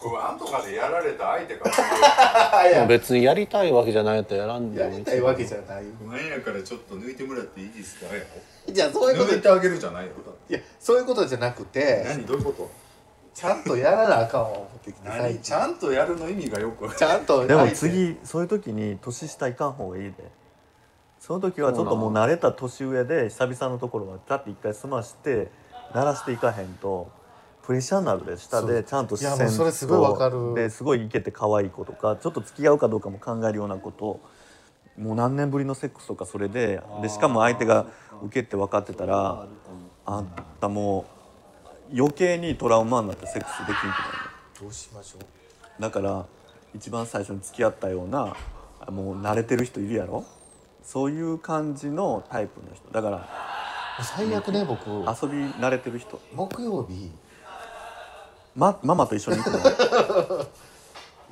[0.00, 4.98] 不安とかでやられた相手から でも別にやりたいわけじゃないやったらやらんでやもいい。
[4.98, 5.84] りたいわけじゃない。
[6.04, 8.06] 不安やからちょっと抜いてもらっていいですか？
[8.14, 8.22] や
[8.68, 9.32] じゃあそういうこと。
[9.32, 10.10] 抜いてあげるじゃないよ。
[10.48, 12.26] いやそういうことじゃなくて何？
[12.26, 12.68] どういうこと？
[13.32, 17.46] ちゃんとやらなあかんわ思ってきて最ちゃんとやるの意味がよくちゃんと。
[17.46, 20.12] でも次そういう時に年下いかん方がいいで
[21.22, 25.52] その時はちょっともう慣れた年上で久々のところはだって一回済まして
[25.94, 27.12] 鳴らしていかへんと
[27.64, 30.52] プレッシャーになるで下でちゃんといやもうそれすごいわかる。
[30.56, 34.20] ですごいイケて可愛い子とかちょっと付き合うかどうかも考えるようなことを
[34.98, 37.86] もう何年ぶりのセックスとかそれででしかも相手が
[38.24, 39.46] 受けって分かってたら
[40.04, 40.26] あん
[40.60, 41.06] たも
[41.92, 43.92] う余計にトラウマになってセックスできんくなる。
[44.60, 45.80] どうしましょう。
[45.80, 46.26] だから
[46.74, 48.34] 一番最初に付き合ったような
[48.88, 50.24] もう慣れてる人いるやろ
[50.82, 52.88] そういう感じのタイプの人。
[52.90, 53.28] だから
[54.02, 54.88] 最悪ね僕。
[54.88, 56.20] 遊び慣れてる人。
[56.34, 57.10] 木曜日。
[58.54, 59.58] まママと一緒に行くの？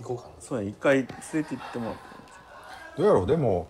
[0.00, 0.30] 行こうかな。
[0.40, 1.12] そうや一回連れ
[1.44, 2.00] て行ってもらって。
[2.98, 3.26] どうやろう？
[3.26, 3.66] でも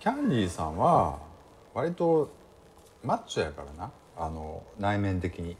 [0.00, 1.18] キャンディーさんは
[1.74, 2.30] 割と
[3.04, 3.90] マッチョやからな。
[4.16, 5.56] あの内面的に。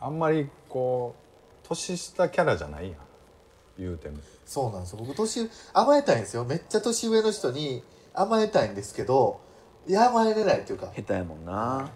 [0.00, 1.14] あんまりこ
[1.64, 2.98] う年下キャラじゃないやん。
[3.78, 4.98] 言うてもそうなんですよ。
[5.00, 6.44] 僕年甘えたいんですよ。
[6.44, 7.82] めっちゃ年上の人に
[8.12, 9.40] 甘えたいんですけど
[9.86, 11.90] いや甘えれないっていうか下手やもんな。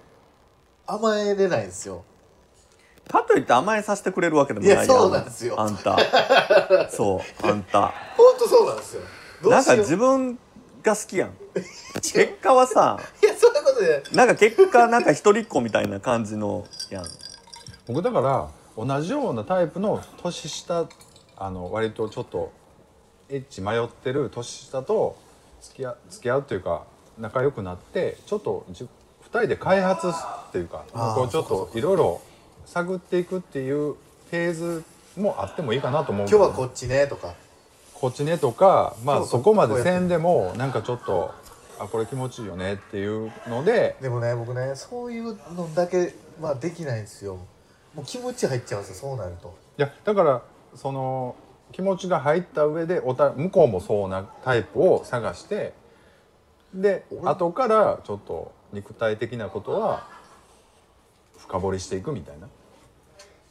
[0.87, 2.05] 甘えれないんですよ。
[3.09, 4.85] かといって甘えさせてくれるわけでもないやん。
[4.85, 5.61] いやそうなんですよ。
[5.61, 5.97] あんた。
[6.91, 7.93] そうあんた。
[8.17, 9.03] 本当そうなんですよ。
[9.43, 9.79] どなんしよう。
[9.79, 10.39] 自分
[10.83, 11.35] が好きやん。
[11.95, 14.03] 結果はさ いやそういうことで。
[14.13, 17.05] なんか結果なんか一人っ子みたいな感じのやん。
[17.87, 20.87] 僕だから同じようなタイプの年下
[21.41, 22.53] あの割とちょっと
[23.29, 25.17] エッチ迷ってる年下と
[25.61, 26.85] 付き合付き合うっていうか
[27.19, 28.89] 仲良くなってちょっとじ2
[29.31, 30.13] 人で開発っ
[30.53, 32.21] ていうかこうちょっといろいろ
[32.67, 34.85] 探っていくっていうフェーズ
[35.17, 37.35] もあってもいいかなと思う今日はこっちねとか。
[37.95, 41.33] こっちねとかまあそこまでせんでもなんかちょっと
[41.81, 47.39] あこれ気持ちいいよねっていうのででもね僕ねそういうのだけまあできないんですよ。
[47.95, 49.53] もう気持ち入っちゃうんですよそうなると。
[49.79, 50.43] いやだから
[50.75, 51.37] その
[51.73, 55.75] 気持ちが入った上でおた向こうもそうなタイプを探して
[56.75, 60.07] で後からちょっと肉体的なことは
[61.39, 62.49] 深掘りしていくみたいな。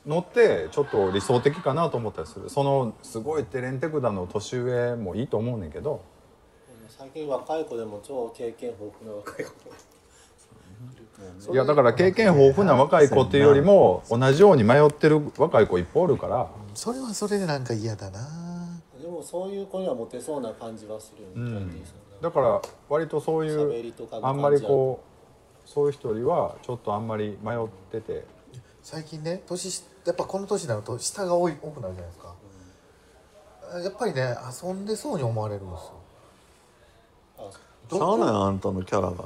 [0.05, 2.49] のってちょっと理想的かなと思ったりする。
[2.49, 6.01] そのすごいテレンテクダの年上もいいと思うねんけど。
[6.87, 9.51] 最近若い子でも超経験豊富な若い子
[11.51, 16.47] いやだから経験豊富な若い子っていうよりも同じように迷ってる若い子いっぱいおるから。
[16.75, 18.19] それはそれでなんか嫌だな。
[19.01, 22.21] でもそういう子にはモテそうな感じはするよね、キャンディーさん。
[22.21, 25.03] だから割とそういうあんまりこ
[25.65, 28.25] うそういう人よりはちょっとあんまり迷ってて。
[28.83, 32.35] 最近ね年しやっぱこの年になると下が多い多くなるじゃないですか、
[33.83, 37.51] やっぱりね遊んでそうに思われるんですよ。
[37.89, 39.25] しゃあないあんたのキャラが。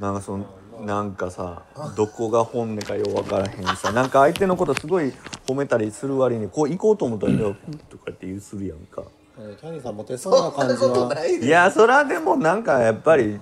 [0.00, 0.44] なんかその
[0.84, 1.62] なんかさ
[1.96, 3.92] どこが本音かよう分からへんさ。
[3.92, 5.12] なんか相手のことすごい
[5.46, 7.54] 褒めたりする割にこう行こうと思ったら「いやふん。
[7.88, 9.02] とかって言うするやんか。
[9.38, 11.26] うんキャンディーさんモテそうな感じは。
[11.26, 13.38] いいやそらでもなんかやっぱり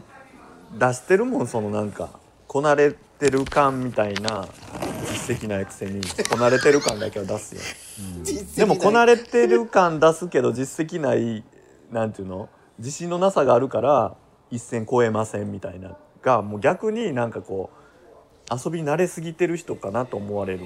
[0.79, 2.11] 出してるもんそのなんか
[2.47, 4.47] こなれてる感みたいな
[5.11, 7.63] 実績ないくせにこなれてる感だけは出すよ
[8.57, 11.45] でもこなれてる感出すけど実績ない
[11.91, 12.51] なんていうの？
[12.79, 14.17] 自信のなさがあるから
[14.51, 17.71] 一線超えませんみたいながもう逆になんかこ
[18.51, 20.61] う遊び慣れすぎてる人かなと思われる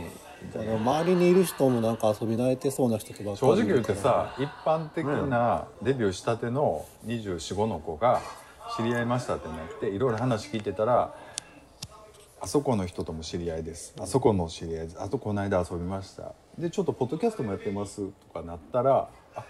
[0.54, 8.20] あの周りにいる人もなんか遊び慣れてそうな人とばっかり正直言ってさ一般的なデビューしたての245の子が
[8.76, 11.14] 知り合いましたってなっていろいろ話聞いてたら
[12.42, 13.94] あそこの人とも知り合いです。
[14.00, 15.02] あそこの知り合いです。
[15.02, 16.32] あとこの間遊びました。
[16.56, 19.44] でちょっとポッドキャストもやってますとかなったらあ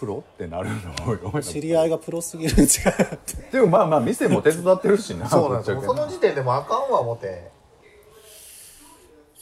[0.00, 2.68] プロってなるのよ知り合いがプロすぎるん違う
[3.52, 5.82] でもまあまあ店も手伝ってるしなそうなんですよ。
[5.82, 7.50] その時点でもうあかんわ思って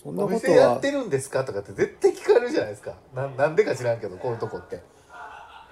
[0.03, 1.45] そんなことお店やっはてるんですか？
[1.45, 2.95] とかって絶対聞かれるじゃないですか。
[3.15, 4.83] ななんでか知らんけどこういうとこって。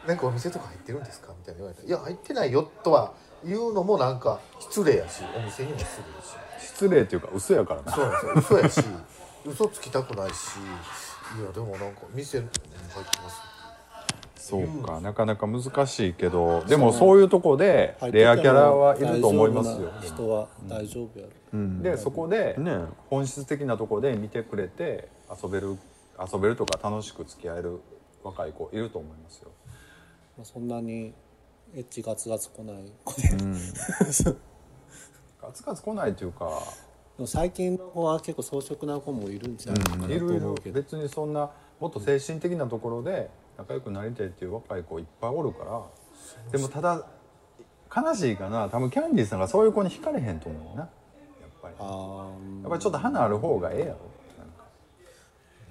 [0.06, 1.32] なんかお店とか入ってるんですか？
[1.36, 3.12] みたいに言われて「いや入ってないよ」とは
[3.44, 6.22] 言うのもなんか失礼やしお店にも失礼や
[6.60, 6.66] し。
[6.68, 7.92] 失礼っていうか嘘やからな。
[7.92, 8.58] そうなんですよ。
[8.58, 8.84] 嘘やし
[9.44, 10.58] 嘘つきたくないし。
[11.40, 13.40] いやでもなんか店に入ってます
[14.46, 19.92] そうかなかなか難しいけどでもそういうとこで入っててもレアキャラはいると思いますよ。
[20.00, 22.78] 人は大丈夫やろ、でそこでね。
[23.10, 25.08] 本質的なとこで見てくれて
[25.42, 25.76] 遊べる
[26.32, 27.80] 遊べるとか楽しく付き合える
[28.22, 29.50] 若い子いると思いますよ。
[30.38, 31.12] まあそんなに
[31.74, 33.28] エッチガツガツ来ない子で、
[35.42, 36.62] ガツガツ来ないというか
[37.24, 40.36] 最近の子は結構装飾な子もいるんじゃないかなといるいる。
[40.36, 43.28] 思うけど、別にそんなもっと精神的なところで
[43.58, 45.82] 仲良くなりたいっていう若い子いっぱいおるから。
[46.52, 47.06] でもただ
[47.94, 48.68] 悲しいかな。
[48.68, 50.82] 多分キャンディーさんがそういう子に惹かれへんと思うな。
[50.82, 50.90] やっ
[51.62, 51.74] ぱり。
[51.78, 52.28] あ
[52.62, 53.98] やっぱりちょっと花ある方がええやろ。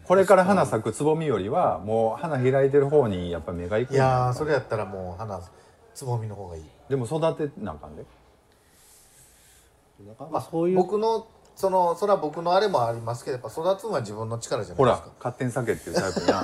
[0.06, 5.42] これから花咲くつぼみよりはもう花開いてる方にやっぱ目がいくいやーそれやったらもう花
[5.96, 6.64] つぼみの方がいい。
[6.90, 7.20] でも育
[7.50, 8.04] てなあかんで。
[10.04, 10.78] ーなんかまあそういう。
[10.78, 15.14] 僕のそのそれは僕のあれもありますけどやっぱ育つのは自分の力じゃないほらですか。
[15.18, 16.44] 勝手に避けっていうタイプや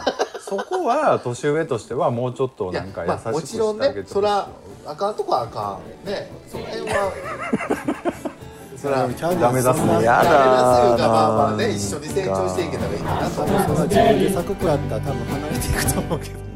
[0.51, 4.49] そこは年上としてはもうちょっとなんか優しまあ、もくちろんしてあげてほしいねそら
[4.85, 6.29] あかんとこはあかんね。
[6.49, 7.13] その辺は
[8.75, 13.43] そらダメ出すねやだダメ出すいうかなまあまあね一緒に成長していけたらいいかなと。
[13.43, 16.50] 思うそんな自分で咲く子やったら多分離れていくと思うけど